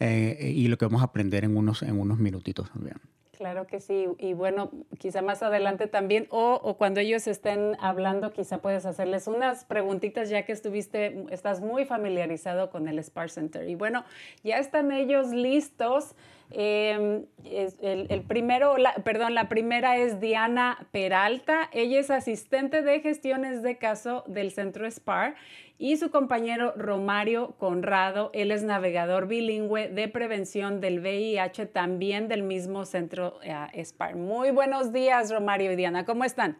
[0.00, 2.96] Eh, y lo que vamos a aprender en unos, en unos minutitos también.
[3.38, 4.06] Claro que sí.
[4.18, 9.28] Y bueno, quizá más adelante también, o, o, cuando ellos estén hablando, quizá puedes hacerles
[9.28, 13.66] unas preguntitas ya que estuviste, estás muy familiarizado con el SPAR Center.
[13.66, 14.04] Y bueno,
[14.44, 16.14] ya están ellos listos.
[16.50, 21.68] Em, el, primero, perdón, la primera es Diana Peralta.
[21.72, 25.34] Ella es asistente de gestiones de caso del Centro SPAR
[25.78, 32.42] y su compañero Romario Conrado, él es navegador bilingüe de prevención del VIH, también del
[32.42, 34.16] mismo Centro eh, SPAR.
[34.16, 36.58] Muy buenos días, Romario y Diana, ¿cómo están?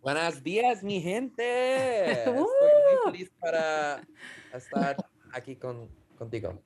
[0.00, 2.12] Buenos días, mi gente.
[2.12, 4.00] Estoy muy feliz para
[4.52, 4.96] estar
[5.32, 6.62] aquí con, contigo.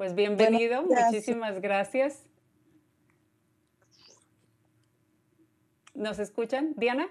[0.00, 2.26] Pues bienvenido, muchísimas gracias.
[5.92, 6.72] ¿Nos escuchan?
[6.78, 7.06] Diana.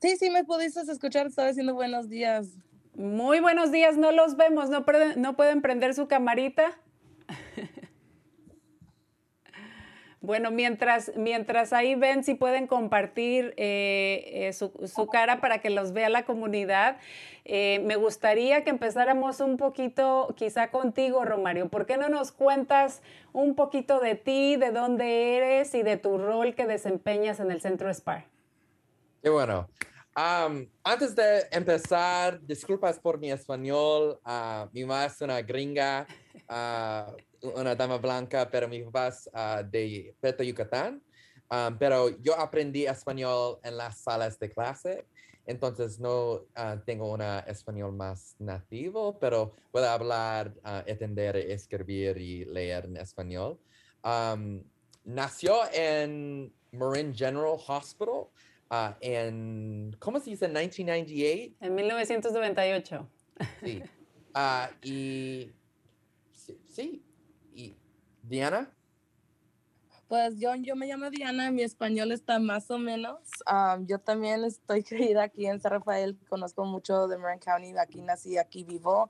[0.00, 2.56] Sí, sí, me pudiste escuchar, estaba diciendo buenos días.
[2.94, 6.80] Muy buenos días, no los vemos, no, no pueden prender su camarita.
[10.26, 15.92] Bueno, mientras, mientras ahí ven si pueden compartir eh, eh, su, cara para que los
[15.92, 16.98] vea la comunidad,
[17.44, 21.68] eh, me gustaría que empezáramos un poquito quizá contigo, Romario.
[21.68, 26.18] ¿Por qué no nos cuentas un poquito de ti, de dónde eres y de tu
[26.18, 28.24] rol que desempeñas en el Centro SPAR?
[29.22, 29.68] Qué bueno.
[30.82, 34.18] antes de empezar, disculpas por mi español.
[34.26, 36.04] Uh, mi mamá es una gringa.
[36.48, 37.14] Uh,
[37.54, 41.02] una dama blanca, pero mi papá es uh, de Peto, Yucatán.
[41.50, 45.06] Um, pero yo aprendí español en las salas de clase,
[45.46, 46.44] entonces no uh,
[46.84, 53.58] tengo un español más nativo, pero puedo hablar, uh, entender, escribir y leer en español.
[54.02, 54.64] Um,
[55.04, 58.26] nació en Marin General Hospital
[59.00, 60.48] en, ¿cómo se dice?
[60.48, 61.54] 1998.
[61.60, 63.08] En 1998.
[63.62, 63.82] Sí.
[64.82, 65.52] y
[66.32, 67.05] sí,
[68.28, 68.70] Diana.
[70.08, 73.18] Pues yo, yo me llamo Diana, mi español está más o menos.
[73.88, 78.38] yo también estoy creída aquí en San Rafael, conozco mucho de Marin County, aquí nací,
[78.38, 79.08] aquí vivo.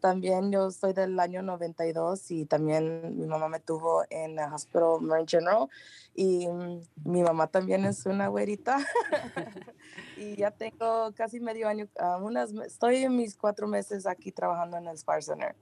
[0.00, 5.00] también yo soy del año 92 y también mi mamá me tuvo en el Hospital
[5.00, 5.68] Marin General
[6.12, 8.78] y mm, mi mamá también es una güerita.
[10.16, 11.86] y ya tengo casi medio año,
[12.64, 15.54] estoy en mis cuatro meses aquí trabajando en el Spar Center.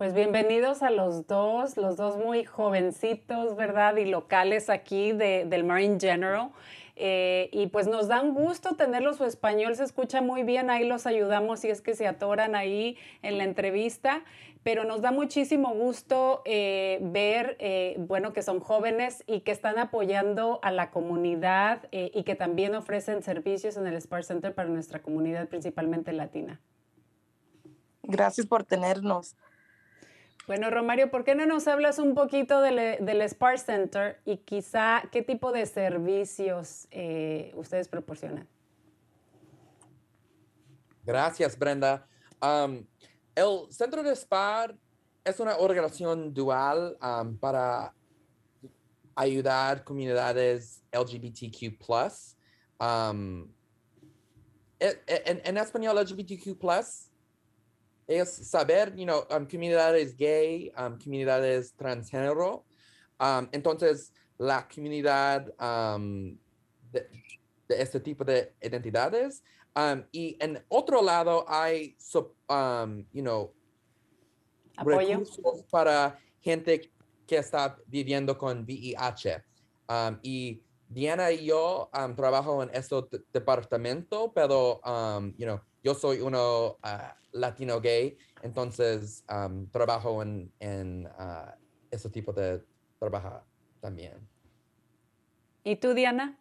[0.00, 3.98] Pues bienvenidos a los dos, los dos muy jovencitos, ¿verdad?
[3.98, 6.52] Y locales aquí de, del Marine General.
[6.96, 10.88] Eh, y pues nos da un gusto tenerlos, su español se escucha muy bien, ahí
[10.88, 14.24] los ayudamos si es que se atoran ahí en la entrevista,
[14.62, 19.78] pero nos da muchísimo gusto eh, ver, eh, bueno, que son jóvenes y que están
[19.78, 25.02] apoyando a la comunidad y que también ofrecen servicios en el Spark Center para nuestra
[25.02, 26.58] comunidad, principalmente latina.
[28.02, 29.36] Gracias por tenernos.
[30.50, 35.00] Bueno, Romario, ¿por qué no nos hablas un poquito del, del Spark Center y quizá
[35.12, 38.48] qué tipo de servicios eh, ustedes proporcionan?
[41.04, 42.04] Gracias, Brenda.
[43.36, 44.76] El Centro de SPAR
[45.22, 46.98] es una organización dual
[47.38, 47.94] para
[49.14, 51.76] ayudar comunidades LGBTQ+.
[52.80, 53.48] Um,
[54.80, 56.58] en, en, español, LGBTQ+,
[58.10, 62.64] es saber, you know, um, comunidades gay, um, comunidades transgénero.
[63.20, 65.46] Um, entonces, la comunidad
[66.90, 67.08] de,
[67.68, 69.42] de, este tipo de identidades.
[70.10, 71.96] y en otro lado hay,
[73.12, 73.54] you know,
[74.76, 76.90] recursos para gente
[77.26, 79.44] que está viviendo con VIH.
[80.22, 82.96] y Diana y yo trabajo en este
[83.32, 84.80] departamento, pero,
[85.36, 91.50] you know, yo soy uno uh, latino gay, entonces um, trabajo en, en uh,
[91.90, 92.64] ese tipo de
[92.98, 93.42] trabajo
[93.80, 94.28] también.
[95.64, 96.39] ¿Y tú, Diana?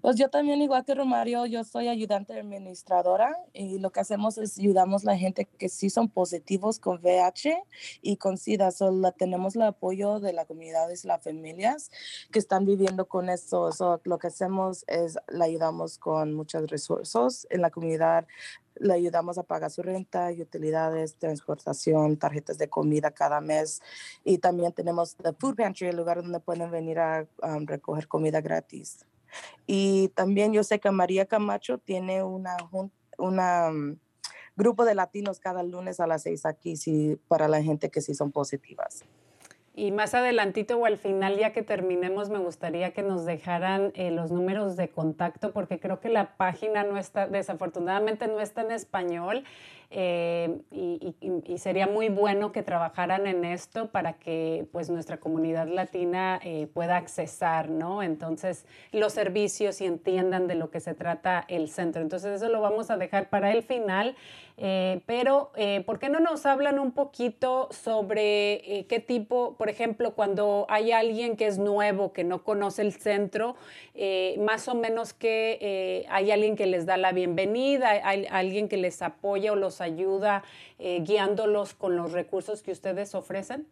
[0.00, 4.58] Pues yo también, igual que Romario, yo soy ayudante administradora y lo que hacemos es
[4.58, 7.64] ayudamos a la gente que sí son positivos con VH
[8.02, 8.70] y con SIDA.
[8.70, 11.90] Solo tenemos el apoyo de la comunidad y las familias
[12.30, 13.70] que están viviendo con eso.
[14.04, 18.26] lo que hacemos es le ayudamos con muchos recursos en la comunidad.
[18.76, 23.80] Le ayudamos a pagar su renta utilidades, transportación, tarjetas de comida cada mes.
[24.24, 28.40] Y también tenemos el Food Pantry, el lugar donde pueden venir a um, recoger comida
[28.40, 29.04] gratis.
[29.66, 32.56] Y también yo sé que María Camacho tiene una,
[33.18, 33.96] una um,
[34.56, 38.14] grupo de latinos cada lunes a las seis aquí sí, para la gente que sí
[38.14, 39.04] son positivas.
[39.78, 44.10] Y más adelantito o al final, ya que terminemos, me gustaría que nos dejaran eh,
[44.10, 48.72] los números de contacto, porque creo que la página no está, desafortunadamente no está en
[48.72, 49.44] español.
[49.90, 51.14] Eh, y,
[51.56, 56.96] sería muy bueno que trabajaran en esto para que pues nuestra comunidad latina eh, pueda
[56.96, 58.02] accesar, ¿no?
[58.02, 62.02] Entonces, los servicios y entiendan de lo que se trata el centro.
[62.02, 64.14] Entonces, eso lo vamos a dejar para el final.
[64.60, 65.52] Eh, pero,
[65.86, 71.36] ¿por qué no nos hablan un poquito sobre qué tipo, por ejemplo, cuando hay alguien
[71.36, 73.56] que es nuevo, que no conoce el centro,
[74.38, 79.02] más o menos que hay alguien que les da la bienvenida, hay alguien que les
[79.02, 80.44] apoya o los ayuda
[80.80, 83.66] eh, guiándolos con los recursos que ustedes ofrecen?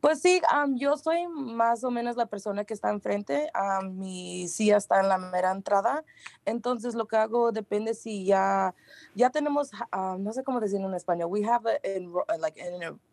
[0.00, 0.40] Pues sí,
[0.76, 3.50] yo soy más o menos la persona que está enfrente.
[3.90, 6.04] mi silla está en la mera entrada.
[6.44, 8.74] Entonces lo que hago depende si ya,
[9.14, 9.70] ya tenemos,
[10.18, 12.60] no sé cómo decirlo en español, we have a, like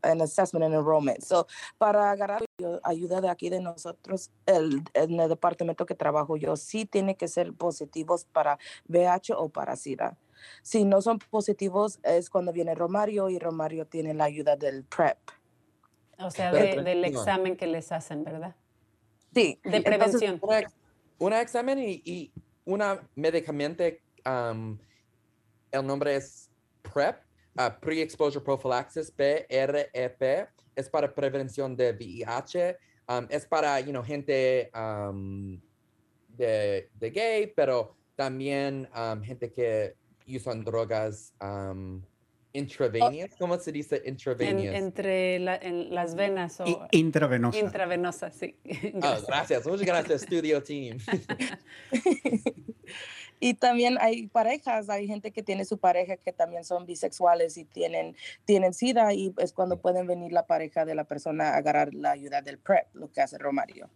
[0.03, 1.21] an, assessment and enrollment.
[1.23, 2.43] So para agarrar
[2.83, 7.27] ayuda de aquí de nosotros, el, en el departamento que trabajo yo, sí tiene que
[7.27, 10.17] ser positivos para VH o para SIDA.
[10.61, 15.17] Si no son positivos es cuando viene Romario y Romario tiene la ayuda del PrEP.
[16.19, 18.55] O sea, del examen que les hacen, ¿verdad?
[19.33, 19.59] Sí.
[19.63, 20.39] De prevención.
[21.17, 22.31] un examen y, y
[22.65, 26.49] una medicamento, el nombre es
[26.81, 27.17] PrEP,
[27.57, 32.77] uh, Pre-Exposure Prophylaxis, PREP, es para prevención de VIH,
[33.29, 34.71] es para, you know, gente
[36.29, 38.89] de, de, gay, pero también
[39.23, 39.95] gente que
[40.27, 41.33] usan drogas
[42.57, 43.33] intravenousas.
[43.33, 43.37] Oh.
[43.39, 44.77] ¿Cómo se dice intravenosa?
[44.77, 47.59] entre en las venas o intravenosa.
[47.59, 48.55] Intravenosa, sí.
[49.01, 49.65] Ah, gracias.
[49.65, 50.97] Muchas gracias, Studio Team.
[53.39, 57.65] y también hay parejas, hay gente que tiene su pareja que también son bisexuales y
[57.65, 61.93] tienen, tienen SIDA y es cuando pueden venir la pareja de la persona a agarrar
[61.93, 63.89] la ayuda del PrEP, lo que hace Romario.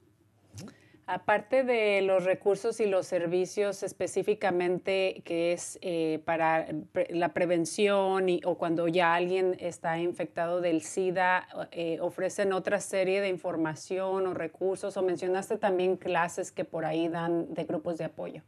[1.11, 6.67] Aparte de los recursos y los servicios específicamente que es eh, para
[7.09, 13.21] la prevención y, o cuando ya alguien está infectado del SIDA, eh, ofrecen otra serie
[13.21, 18.05] de información o recursos o mencionaste también clases que por ahí dan de grupos de
[18.05, 18.43] apoyo.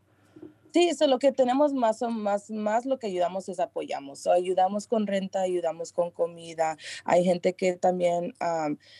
[0.74, 4.26] Sí, eso lo que tenemos más o más, más lo que ayudamos es apoyamos.
[4.28, 6.78] ayudamos con renta, ayudamos con comida.
[7.04, 8.34] Hay gente que también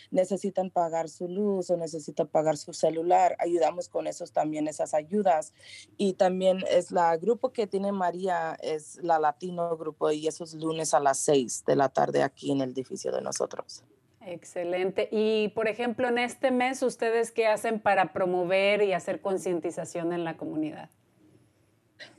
[0.10, 3.38] necesitan pagar su luz o necesitan pagar su celular.
[3.40, 5.54] Ayudamos con esos también, esas ayudas.
[5.98, 10.94] Y también es la grupo que tiene María, es la Latino Grupo y esos lunes
[10.94, 13.84] a las seis de la tarde aquí en el edificio de nosotros.
[14.24, 15.08] Excelente.
[15.12, 20.24] Y por ejemplo, en este mes, ¿ustedes qué hacen para promover y hacer concientización en
[20.24, 20.90] la comunidad?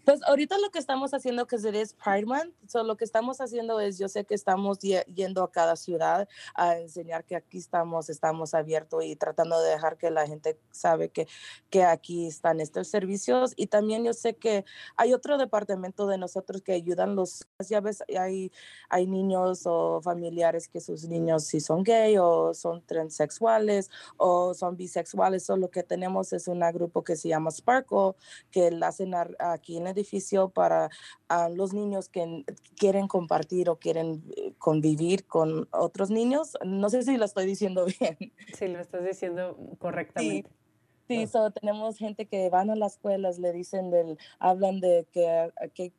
[0.05, 3.79] Pues ahorita lo que estamos haciendo, que es Pride Month, so lo que estamos haciendo
[3.79, 8.55] es, yo sé que estamos yendo a cada ciudad a enseñar que aquí estamos, estamos
[8.55, 11.29] abiertos y tratando de dejar que la gente sabe que,
[11.71, 13.53] que aquí están estos servicios.
[13.57, 14.65] Y también yo sé que
[14.97, 18.51] hay otro departamento de nosotros que ayudan los, ya ves, hay,
[18.89, 24.77] hay niños o familiares que sus niños si son gay o son transexuales o son
[24.77, 25.45] bisexuales.
[25.45, 28.15] So lo que tenemos es un grupo que se llama Sparkle,
[28.51, 30.91] que la hacen aquí en edificio para
[31.29, 32.45] ah, los niños que
[32.77, 36.53] quieren compartir o quieren eh, convivir con otros niños.
[36.65, 38.17] No sé si lo estoy diciendo bien.
[38.57, 40.49] Sí, lo estás diciendo correctamente.
[40.49, 40.62] Sí,
[41.55, 45.51] tenemos gente que van a las escuelas, le dicen, del, hablan de qué,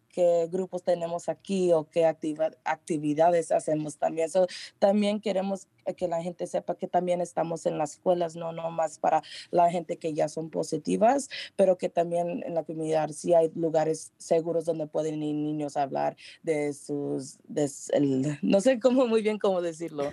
[0.10, 4.30] qué, grupos tenemos aquí o qué actividades hacemos también.
[4.30, 4.46] So,
[4.78, 9.24] también queremos que la gente sepa que también estamos en las escuelas, no nomás para
[9.50, 14.14] la gente que ya son positivas, pero que también en la comunidad sí hay lugares
[14.18, 17.70] seguros donde pueden ir niños a hablar de sus, de
[18.42, 20.12] no sé cómo muy bien cómo decirlo.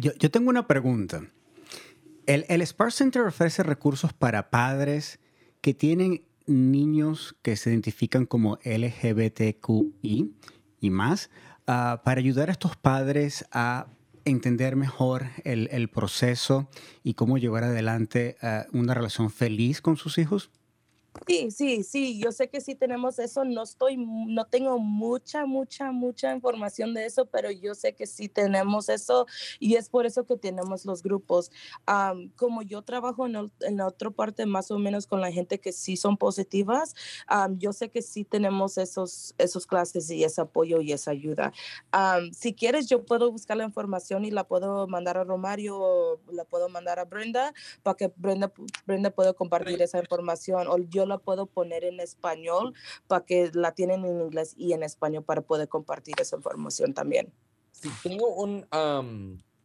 [0.00, 1.22] Yo, yo tengo una pregunta.
[2.28, 5.18] El, el Spark Center ofrece recursos para padres
[5.62, 10.34] que tienen niños que se identifican como LGBTQI
[10.78, 11.30] y más,
[11.62, 13.86] uh, para ayudar a estos padres a
[14.26, 16.68] entender mejor el, el proceso
[17.02, 20.50] y cómo llevar adelante uh, una relación feliz con sus hijos?
[21.26, 25.92] Sí, sí, sí, yo sé que sí tenemos eso, no estoy, no tengo mucha, mucha,
[25.92, 29.26] mucha información de eso, pero yo sé que sí tenemos eso
[29.58, 31.50] y es por eso que tenemos los grupos.
[32.36, 35.96] como yo trabajo en, la otra parte más o menos con la gente que sí
[35.96, 36.94] son positivas,
[37.58, 41.52] yo sé que sí tenemos esos, esos clases y ese apoyo y esa ayuda.
[42.32, 46.44] si quieres, yo puedo buscar la información y la puedo mandar a Romario o la
[46.44, 47.52] puedo mandar a Brenda
[47.82, 48.52] para que Brenda,
[48.86, 52.74] Brenda pueda compartir esa información o yo la puedo poner en español
[53.06, 57.32] para que la tienen en inglés y en español para poder compartir esa información también.
[57.72, 58.66] Sí, tengo un,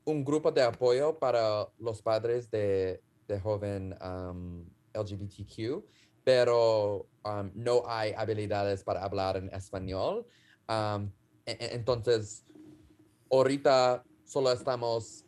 [0.06, 3.96] un grupo de apoyo para los padres de, de joven
[4.94, 5.84] LGBTQ,
[6.24, 7.08] pero
[7.54, 10.26] no hay habilidades para hablar en español.
[11.46, 12.46] E, e, entonces,
[13.30, 15.26] ahorita solo estamos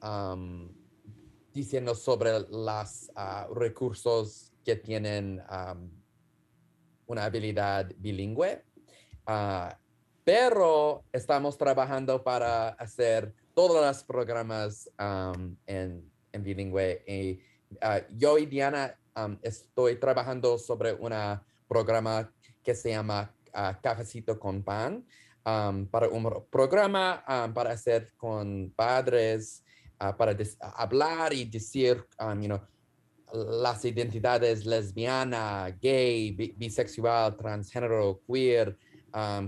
[1.54, 5.42] diciendo sobre los ah, recursos que tienen
[7.08, 8.64] una habilidad bilingüe,
[9.28, 9.78] ah,
[10.24, 14.90] pero estamos trabajando para hacer todos los programas
[15.68, 17.04] en, bilingüe.
[17.08, 17.40] Y,
[17.82, 18.98] ah, yo y Diana
[19.42, 21.14] estoy trabajando sobre un
[21.68, 22.32] programa
[22.64, 25.06] que se llama uh, Cafecito con Pan,
[25.92, 29.64] para un programa para hacer con padres,
[30.18, 30.36] para
[30.76, 32.60] hablar y decir, you know,
[33.34, 38.78] las identidades lesbiana, gay, bisexual, transgénero, queer,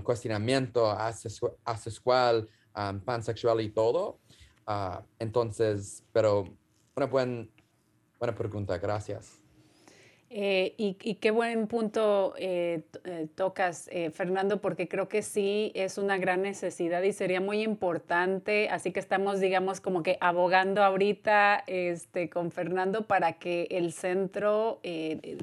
[0.04, 0.90] cuestionamiento
[1.66, 2.50] asexual,
[3.06, 4.20] pansexual y todo.
[4.68, 6.44] Uh, entonces, pero
[6.96, 7.48] una buena
[8.36, 9.37] pregunta, gracias.
[10.30, 16.18] Eh, y, qué buen punto eh, eh, tocas, Fernando, porque creo que sí es una
[16.18, 22.30] gran necesidad y sería muy importante, así que estamos, digamos, como que abogando ahorita este,
[22.30, 24.82] con Fernando para que el centro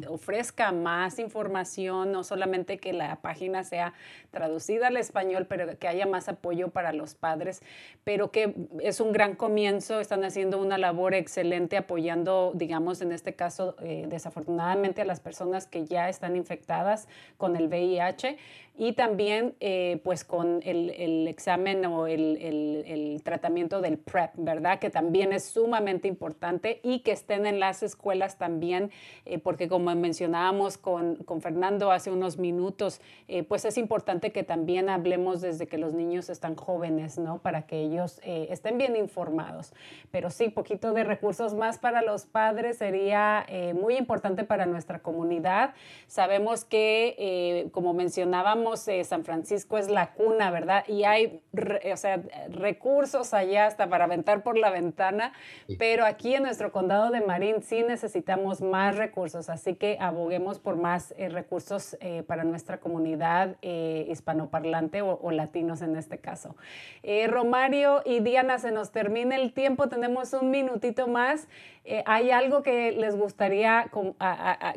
[0.09, 3.95] ofrezca más información, no solamente que la página sea
[4.31, 7.63] traducida al español, pero que haya más apoyo para los padres,
[8.05, 13.35] pero que es un gran comienzo, están haciendo una labor excelente apoyando, digamos, en este
[13.35, 17.07] caso, desafortunadamente, a las personas que ya están infectadas
[17.37, 18.37] con el VIH
[18.77, 24.81] y también eh, pues con el, el, examen o el, el, tratamiento del PrEP, ¿verdad?
[24.81, 28.91] Que también es sumamente importante y que estén en las escuelas también,
[29.27, 34.43] eh, porque como mencionábamos con, con, Fernando hace unos minutos, eh, pues es importante que
[34.43, 37.39] también hablemos desde que los niños están jóvenes, ¿no?
[37.39, 39.73] Para que ellos estén bien informados.
[40.11, 45.75] Pero sí, poquito de recursos más para los padres sería muy importante para nuestra comunidad.
[46.07, 50.85] Sabemos que, como mencionábamos, eh, San Francisco es la cuna, ¿verdad?
[50.89, 51.41] Y hay,
[51.93, 55.33] o sea, recursos allá hasta para aventar por la ventana,
[55.79, 60.77] pero aquí en nuestro condado de Marín sí necesitamos más recursos, así que aboguemos por
[60.77, 66.57] más eh, recursos eh, para nuestra comunidad hispanoparlante o, o, latinos en este caso.
[67.29, 71.49] Romario y Diana, se nos termina el tiempo, tenemos un minutito más.
[72.07, 73.91] ¿Hay algo que les gustaría,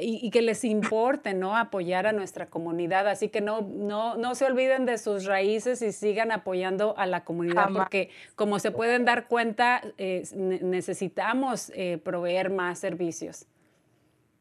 [0.00, 1.56] y, que les importe, ¿no?
[1.56, 3.06] Apoyar a nuestra comunidad.
[3.08, 7.24] Así que no, no, no se olviden de sus raíces y sigan apoyando a la
[7.24, 11.72] comunidad porque como se pueden dar cuenta, necesitamos
[12.02, 13.46] proveer más servicios.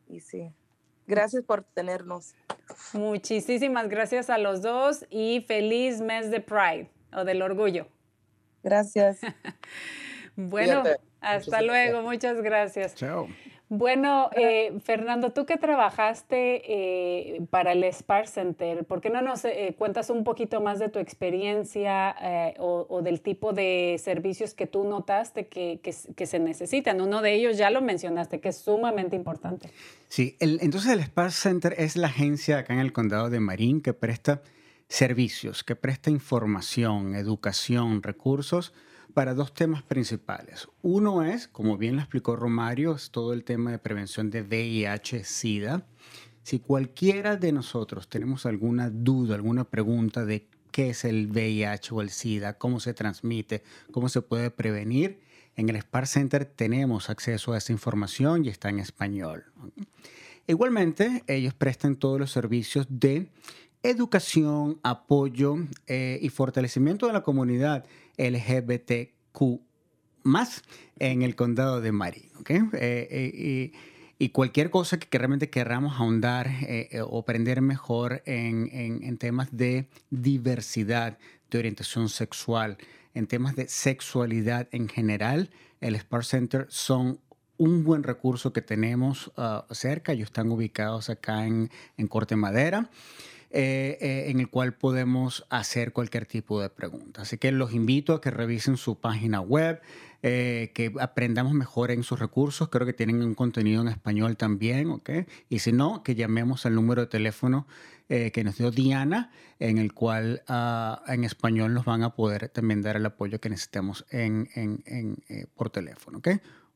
[0.08, 0.52] Y sí.
[1.08, 2.36] Gracias por tenernos.
[2.94, 7.88] Muchísimas gracias a los dos y feliz mes de Pride o del orgullo.
[8.64, 9.20] Gracias.
[10.36, 10.84] bueno,
[11.20, 12.02] hasta luego.
[12.02, 12.96] Muchas gracias.
[12.96, 13.28] Chao.
[13.74, 19.46] Bueno, eh, Fernando, tú que trabajaste eh, para el Spar Center, ¿por qué no nos
[19.46, 22.14] eh, cuentas un poquito más de tu experiencia
[22.60, 27.00] o, del tipo de servicios que tú notaste que, se necesitan?
[27.00, 29.70] Uno de ellos ya lo mencionaste, que es sumamente importante.
[30.10, 33.94] Sí, entonces el Spar Center es la agencia acá en el condado de Marín que
[33.94, 34.42] presta
[34.90, 38.74] servicios, que presta información, educación, recursos
[39.14, 40.68] para dos temas principales.
[40.82, 45.86] Uno es, como bien lo explicó Romario, es todo el tema de prevención de VIH-Sida.
[46.44, 52.02] Si cualquiera de nosotros tenemos alguna duda, alguna pregunta de qué es el VIH o
[52.02, 55.20] el SIDA, cómo se transmite, cómo se puede prevenir,
[55.56, 59.46] en el SPAR Center tenemos acceso a esa información y está en español.
[60.48, 63.30] Igualmente, ellos prestan todos los servicios de
[63.84, 65.58] educación, apoyo
[65.88, 67.86] eh, y fortalecimiento de la comunidad
[68.18, 69.60] LGBTQ
[70.24, 70.64] más
[71.00, 72.30] en el condado de Marin.
[72.48, 73.72] Eh, eh,
[74.20, 76.48] y, cualquier cosa que, realmente queramos ahondar
[77.08, 81.18] o aprender mejor en, temas de diversidad,
[81.50, 82.78] de orientación sexual,
[83.16, 85.50] en temas de sexualidad en general,
[85.82, 87.20] el Spark Center son
[87.58, 90.14] un buen recurso que tenemos ah, cerca.
[90.14, 92.90] Ellos están ubicados acá en, en Corte Madera.
[93.54, 97.24] Eh, eh, en el cual podemos hacer cualquier tipo de pregunta.
[97.24, 99.82] Así que los invito a que revisen su página web,
[100.24, 102.70] eh, que aprendamos mejor en sus recursos.
[102.70, 105.10] Creo que tienen un contenido en español también, ¿ok?
[105.50, 107.68] Y si no, que llamemos al número de teléfono
[108.08, 112.82] que nos dio Diana, en el cual ah, en español nos van a poder también
[112.82, 113.48] dar el apoyo que
[114.12, 114.50] en,
[115.56, 116.28] por teléfono, ¿ok?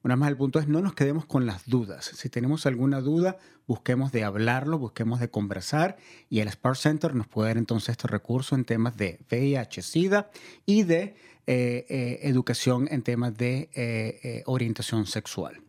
[0.06, 2.06] Una más el punto es no nos quedemos con las dudas.
[2.06, 5.98] Si tenemos alguna duda, busquemos de hablarlo, busquemos de conversar
[6.30, 10.30] y el Spark Center nos puede dar entonces este recurso en temas de VIH, SIDA
[10.64, 11.16] y de
[11.48, 15.60] eh, eh, educación en temas de eh, orientación sexual.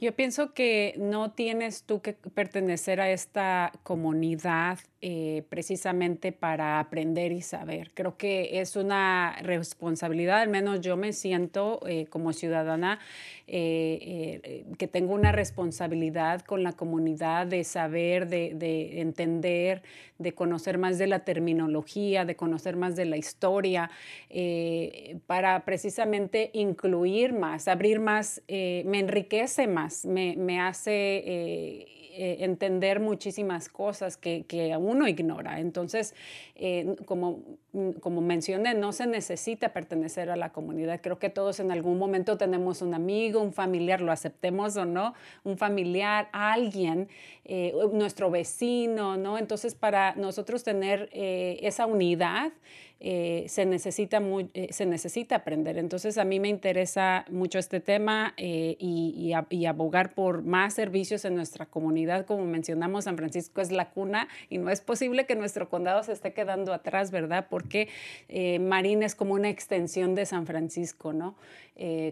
[0.00, 7.30] Yo pienso que no tienes tú que pertenecer a esta comunidad eh, precisamente para aprender
[7.30, 7.90] y saber.
[7.92, 13.00] Creo que es una responsabilidad, al menos yo me siento eh, como ciudadana
[13.46, 19.82] eh, que tengo una responsabilidad con la comunidad de saber, de, de, entender,
[20.18, 23.90] de conocer más de la terminología, de conocer más de la historia,
[25.26, 33.68] para precisamente incluir más, abrir más, me enriquece más, me, me hace eh, entender muchísimas
[33.68, 35.58] cosas que, que, uno ignora.
[35.58, 36.14] Entonces,
[36.54, 37.42] eh, como,
[38.00, 41.00] como mencioné, no se necesita pertenecer a la comunidad.
[41.02, 45.14] Creo que todos en algún momento tenemos un amigo, un familiar, lo aceptemos o no,
[45.42, 47.08] un familiar, alguien,
[47.44, 49.36] eh, nuestro vecino, ¿no?
[49.36, 52.52] Entonces, para nosotros tener esa unidad,
[53.00, 54.22] se, necesita
[54.70, 55.76] se necesita aprender.
[55.76, 59.32] Entonces a mí me interesa mucho este tema y,
[59.66, 62.03] abogar por más servicios en nuestra comunidad.
[62.26, 66.12] Como mencionamos, San Francisco es la cuna y no es posible que nuestro condado se
[66.12, 67.46] esté quedando atrás, ¿verdad?
[67.48, 67.88] Porque
[68.60, 71.36] Marín es como una extensión de San Francisco, ¿no?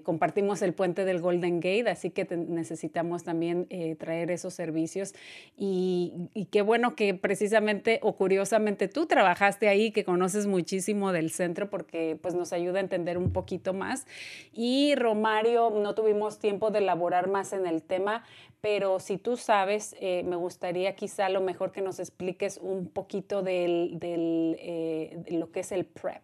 [0.03, 5.14] compartimos el puente del Golden Gate, así que necesitamos también traer esos servicios.
[5.57, 11.30] Y, y qué bueno que precisamente o curiosamente tú trabajaste ahí, que conoces muchísimo del
[11.30, 14.07] centro porque pues nos ayuda a entender un poquito más.
[14.53, 18.24] Y Romario, no tuvimos tiempo de elaborar más en el tema,
[18.63, 22.87] pero si tú sabes, eh, me gustaría quizá lo mejor que nos expliques es un
[22.87, 26.23] poquito del, eh, de lo que es el PrEP.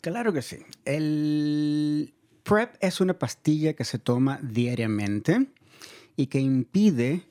[0.00, 0.58] Claro que sí.
[0.86, 5.46] El PrEP es una pastilla que se toma diariamente
[6.16, 7.22] y que impide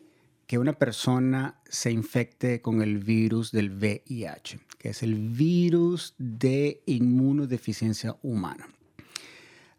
[0.46, 6.84] que una persona se infecte con el virus del VIH, que es el virus de
[6.86, 8.68] inmunodeficiencia humana.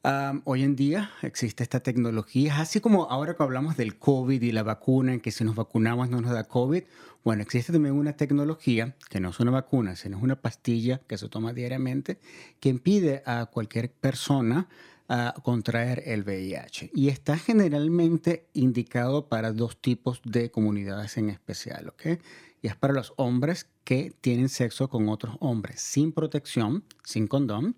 [0.07, 4.53] Um, hoy en día existe esta tecnología, así como ahora que hablamos del COVID y
[4.53, 6.83] la vacuna, en que si nos vacunamos no nos da COVID,
[7.25, 11.17] bueno, existe también una tecnología que no es una vacuna, sino es una pastilla que
[11.17, 12.19] se toma diariamente,
[12.61, 14.69] que impide a cualquier persona
[15.09, 16.91] a contraer el VIH.
[16.93, 22.21] Y está generalmente indicado para dos tipos de comunidades en especial, ¿ok?
[22.61, 27.77] Y es para los hombres que tienen sexo con otros hombres sin protección, sin condón,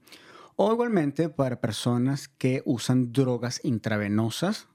[0.57, 4.69] o igualmente para personas que usan drogas intravenosas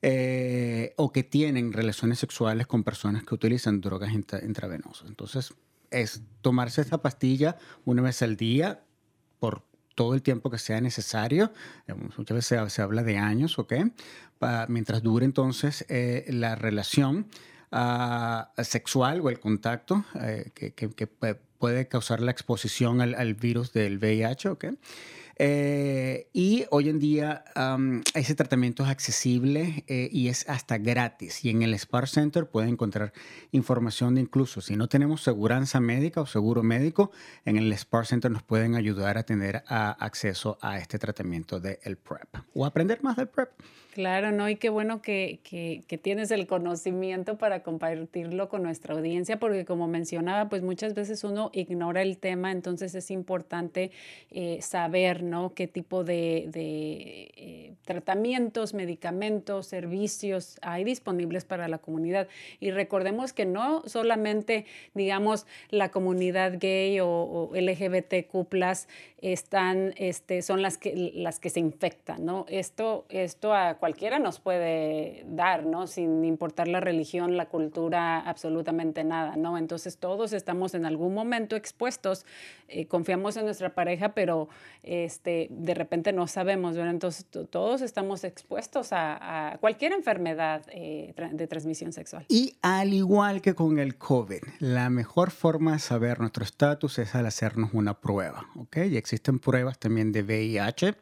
[0.00, 5.08] eh, o que tienen relaciones sexuales con personas que utilizan drogas intravenosas.
[5.08, 5.54] Entonces,
[5.90, 8.84] es tomarse esta pastilla una vez al día
[9.38, 9.64] por
[9.94, 11.52] todo el tiempo que sea necesario.
[11.86, 13.74] Eh, muchas veces se, habla de años, ¿ok?
[14.68, 17.26] mientras dure entonces eh, la relación
[17.72, 20.04] ah, sexual o el contacto
[20.54, 24.64] que, que, puede causar la exposición al, virus del VIH, ¿ok?
[25.40, 27.44] Eh, y hoy en día
[28.14, 31.44] ese tratamiento es accesible eh, y es hasta gratis.
[31.44, 33.12] Y en el Spark Center pueden encontrar
[33.52, 35.48] información de incluso si no tenemos seguridad
[35.80, 37.12] médica o seguro médico,
[37.44, 42.42] en el Spark Center nos pueden ayudar a tener acceso a este tratamiento del PrEP
[42.54, 43.50] o aprender más del PrEP.
[43.98, 44.48] Claro, ¿no?
[44.48, 49.88] Y qué bueno que, que, tienes el conocimiento para compartirlo con nuestra audiencia, porque como
[49.88, 53.90] mencionaba, pues muchas veces uno ignora el tema, entonces es importante
[54.30, 55.54] eh, saber, ¿no?
[55.54, 62.28] Qué tipo de, eh, tratamientos, medicamentos, servicios hay disponibles para la comunidad.
[62.60, 68.46] Y recordemos que no solamente, digamos, la comunidad gay o, o LGBTQ
[69.20, 72.46] están, este, son las que, las que se infectan, ¿no?
[72.48, 75.86] Esto, esto a cualquiera nos puede dar, ¿no?
[75.88, 79.58] Sin importar la religión, la cultura, absolutamente nada, ¿no?
[79.58, 82.26] Entonces todos estamos en algún momento expuestos,
[82.68, 84.48] eh, confiamos en nuestra pareja, pero
[85.18, 86.92] este, de repente no sabemos, ¿verdad?
[86.92, 92.24] Entonces todos estamos expuestos a, cualquier enfermedad eh, de transmisión sexual.
[92.28, 97.16] Y al igual que con el COVID, la mejor forma de saber nuestro estatus es
[97.16, 98.76] al hacernos una prueba, ¿ok?
[98.76, 100.94] existen pruebas también de VIH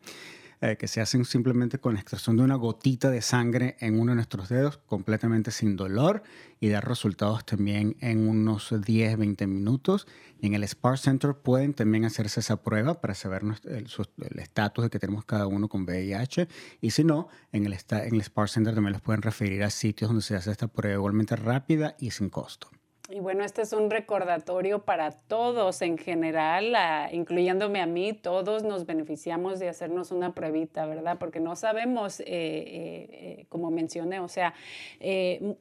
[0.67, 4.13] eh, que se hacen simplemente con la extracción de una gotita de sangre en uno
[4.13, 6.25] de nuestros dedos, completamente sin dolor
[6.59, 10.09] y dar resultados también en unos 10, 20 minutos.
[10.41, 14.99] en el Spark Center pueden también hacerse esa prueba para saber el estatus de que
[14.99, 16.49] tenemos cada uno con VIH.
[16.81, 20.09] Y si no, en el, en el Spark Center también los pueden referir a sitios
[20.09, 22.76] donde se hace esta prueba igualmente rápida y sin costo.
[23.09, 26.77] Y bueno, este es un recordatorio para todos en general,
[27.13, 31.17] incluyéndome a mí, todos nos beneficiamos de hacernos una pruebita, ¿verdad?
[31.17, 34.55] Porque no sabemos, eh, eh, eh, como mencioné, o sea,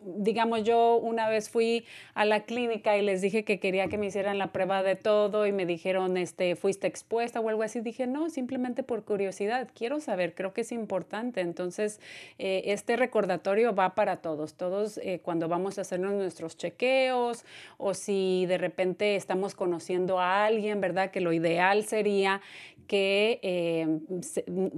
[0.01, 1.85] digamos, yo una vez fui
[2.15, 5.45] a la clínica y les dije que quería que me hicieran la prueba de todo
[5.45, 7.79] y me dijeron, este, fuiste expuesta o algo así.
[7.79, 11.41] Dije, no, simplemente por curiosidad, quiero saber, creo que es importante.
[11.41, 11.99] Entonces,
[12.39, 17.34] este recordatorio va para todos, todos cuando vamos a hacernos nuestros chequeos,
[17.77, 21.11] o si de repente estamos conociendo a alguien, ¿verdad?
[21.11, 22.41] Que lo ideal sería
[22.87, 23.99] que eh,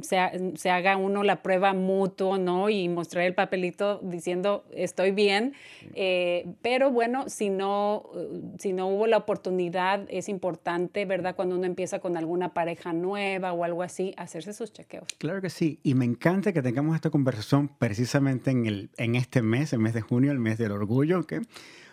[0.02, 2.70] se, haga uno la prueba mutuo, ¿no?
[2.70, 5.54] Y mostrar el papelito diciendo estoy bien.
[5.94, 8.10] Eh, pero bueno, si no,
[8.58, 11.36] si no hubo la oportunidad, es importante, ¿verdad?
[11.36, 15.08] Cuando uno empieza con alguna pareja nueva o algo así, hacerse sus chequeos.
[15.18, 15.80] Claro que sí.
[15.84, 19.94] Y me encanta que tengamos esta conversación precisamente en, el, en este mes, el mes
[19.94, 21.34] de junio, el mes del orgullo, ¿ok?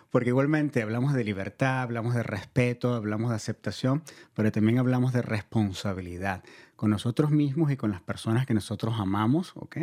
[0.09, 4.03] Porque igualmente hablamos de libertad, hablamos de respeto, hablamos de aceptación,
[4.33, 6.43] pero también hablamos de responsabilidad
[6.75, 9.77] con nosotros mismos y con las personas que nosotros amamos, ¿ok?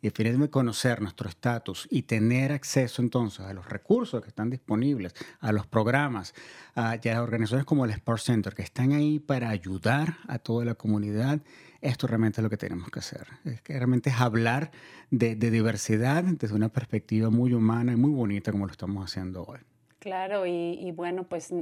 [0.00, 5.14] Y finalmente conocer nuestro estatus y tener acceso entonces a los recursos que están disponibles,
[5.40, 6.34] a los programas,
[6.74, 11.40] a, organizaciones como el Sport Center que están ahí para ayudar a toda la comunidad.
[11.82, 13.26] Esto realmente es lo que tenemos que hacer.
[13.44, 14.70] Es que realmente es hablar
[15.10, 19.44] de, de diversidad desde una perspectiva muy humana y muy bonita como lo estamos haciendo
[19.44, 19.58] hoy.
[20.02, 21.52] Claro, y, bueno, pues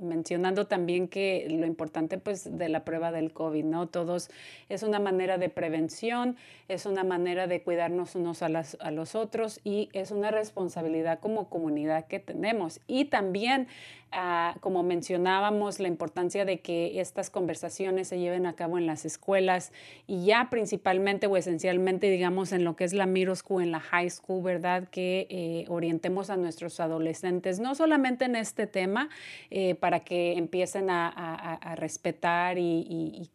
[0.00, 3.86] mencionando también que lo importante pues de la prueba del COVID, ¿no?
[3.86, 4.30] Todos
[4.68, 6.34] es una manera de prevención,
[6.66, 11.20] es una manera de cuidarnos unos a, las, a los otros y es una responsabilidad
[11.20, 12.80] como comunidad que tenemos.
[12.88, 13.68] Y también
[14.14, 19.06] Ah, como mencionábamos, la importancia de que estas conversaciones se lleven a cabo en las
[19.06, 19.72] escuelas
[20.06, 23.80] y ya principalmente o esencialmente, digamos, en lo que es la middle school, en la
[23.80, 24.86] high school, ¿verdad?
[24.90, 29.08] Que eh, orientemos a nuestros adolescentes, no solamente en este tema,
[29.50, 33.28] eh, para que empiecen a, respetar y,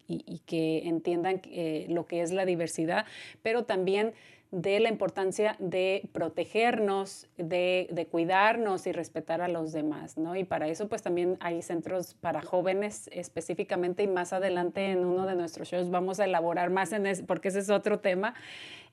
[0.45, 3.05] que entiendan eh, lo que es la diversidad,
[3.41, 4.13] pero también
[4.51, 10.35] de la importancia de protegernos, de, cuidarnos y respetar a los demás, ¿no?
[10.35, 15.25] Y para eso pues también hay centros para jóvenes específicamente y más adelante en uno
[15.25, 18.35] de nuestros shows vamos a elaborar más en eso porque ese es otro tema.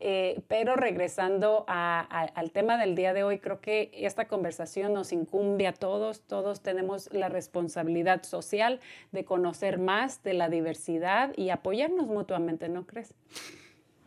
[0.01, 5.69] Eh, pero regresando al tema del día de hoy, creo que esta conversación nos incumbe
[5.69, 8.81] a todos, todos tenemos la responsabilidad social
[9.13, 13.15] de conocer más de la diversidad y apoyarnos mutuamente, ¿no crees?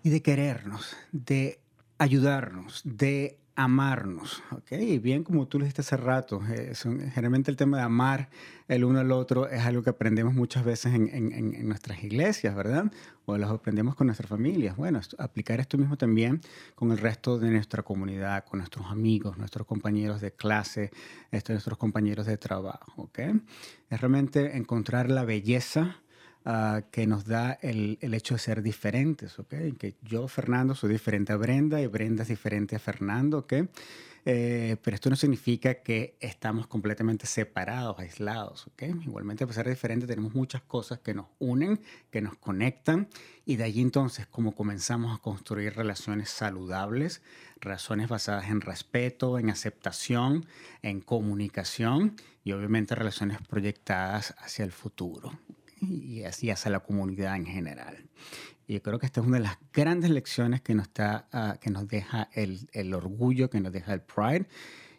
[0.03, 1.59] Y de querernos, de
[1.97, 4.69] ayudarnos, de amarnos, ¿ok?
[5.01, 8.29] Bien como tú lo dijiste hace rato, eh, generalmente el tema de amar
[8.67, 12.91] el uno al otro es algo que aprendemos muchas veces en, en, nuestras iglesias, ¿verdad?
[13.25, 14.77] O lo aprendemos con nuestras familias.
[14.77, 16.39] Bueno, aplicar esto mismo también
[16.75, 20.91] con el resto de nuestra comunidad, con nuestros amigos, nuestros compañeros de clase,
[21.31, 23.19] estos, nuestros compañeros de trabajo, ¿ok?
[23.89, 25.97] Es realmente encontrar la belleza
[26.45, 29.53] Ah, que nos da el, el, hecho de ser diferentes, ¿ok?
[29.77, 33.53] Que yo, Fernando, soy diferente a Brenda y Brenda es diferente a Fernando, ¿ok?
[34.29, 38.83] Eh, pero esto no significa que estamos completamente separados, aislados, ¿ok?
[39.05, 41.81] Igualmente, a pesar de diferente, tenemos muchas cosas que nos unen,
[42.11, 43.09] que nos conectan,
[43.45, 47.21] y de allí entonces, como comenzamos a construir relaciones saludables,
[47.59, 50.45] relaciones basadas en respeto, en aceptación,
[50.81, 55.37] en comunicación, y obviamente relaciones proyectadas hacia el futuro
[55.81, 58.07] y así hacia la comunidad en general.
[58.67, 61.57] Y yo creo que esta es una de las grandes lecciones que nos, está, ah,
[61.61, 64.47] que nos deja el, el, orgullo, que nos deja el pride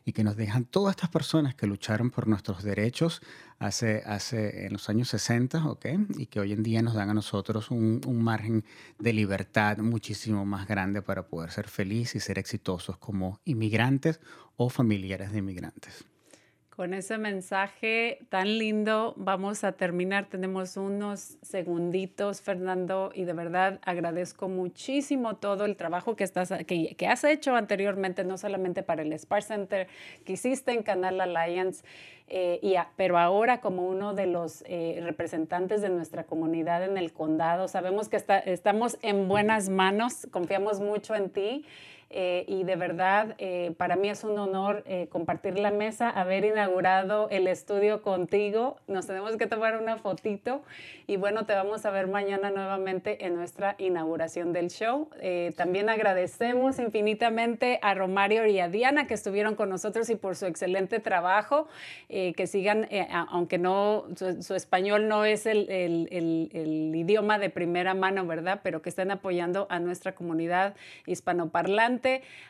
[0.07, 3.21] y que nos dejan todas estas personas que lucharon por nuestros derechos
[3.59, 5.87] hace, hace en los años 60, ¿ok?
[6.17, 8.65] Y que hoy en día nos dan a nosotros un, un margen
[8.99, 14.19] de libertad muchísimo más grande para poder ser felices y ser exitosos como inmigrantes
[14.57, 16.07] o familiares de inmigrantes.
[16.79, 20.27] Con ese mensaje tan lindo vamos a terminar.
[20.27, 26.95] Tenemos unos segunditos, Fernando, y de verdad agradezco muchísimo todo el trabajo que, estás, que,
[26.95, 29.89] que has hecho anteriormente, no solamente para el Spar Center
[30.25, 31.85] que hiciste en Canal Alliance,
[32.29, 37.13] eh, y pero ahora como uno de los eh, representantes de nuestra comunidad en el
[37.13, 37.67] condado.
[37.67, 41.65] Sabemos que está, estamos en buenas manos, confiamos mucho en ti.
[42.11, 46.47] Eh, y de verdad eh, para mí es un honor eh, compartir la mesa, haber
[46.47, 48.79] inaugurado el estudio contigo.
[48.87, 50.63] Nos tenemos que tomar una fotito
[51.07, 55.11] y bueno, te vamos a ver mañana nuevamente en nuestra inauguración del show.
[55.57, 60.47] también agradecemos infinitamente a Romario y a Diana que estuvieron con nosotros y por su
[60.47, 61.69] excelente trabajo,
[62.09, 62.89] que sigan,
[63.31, 68.61] aunque no, su, español no es el, el, el, el idioma de primera mano, ¿verdad?
[68.63, 70.75] Pero que estén apoyando a nuestra comunidad
[71.07, 71.98] hispanoparlante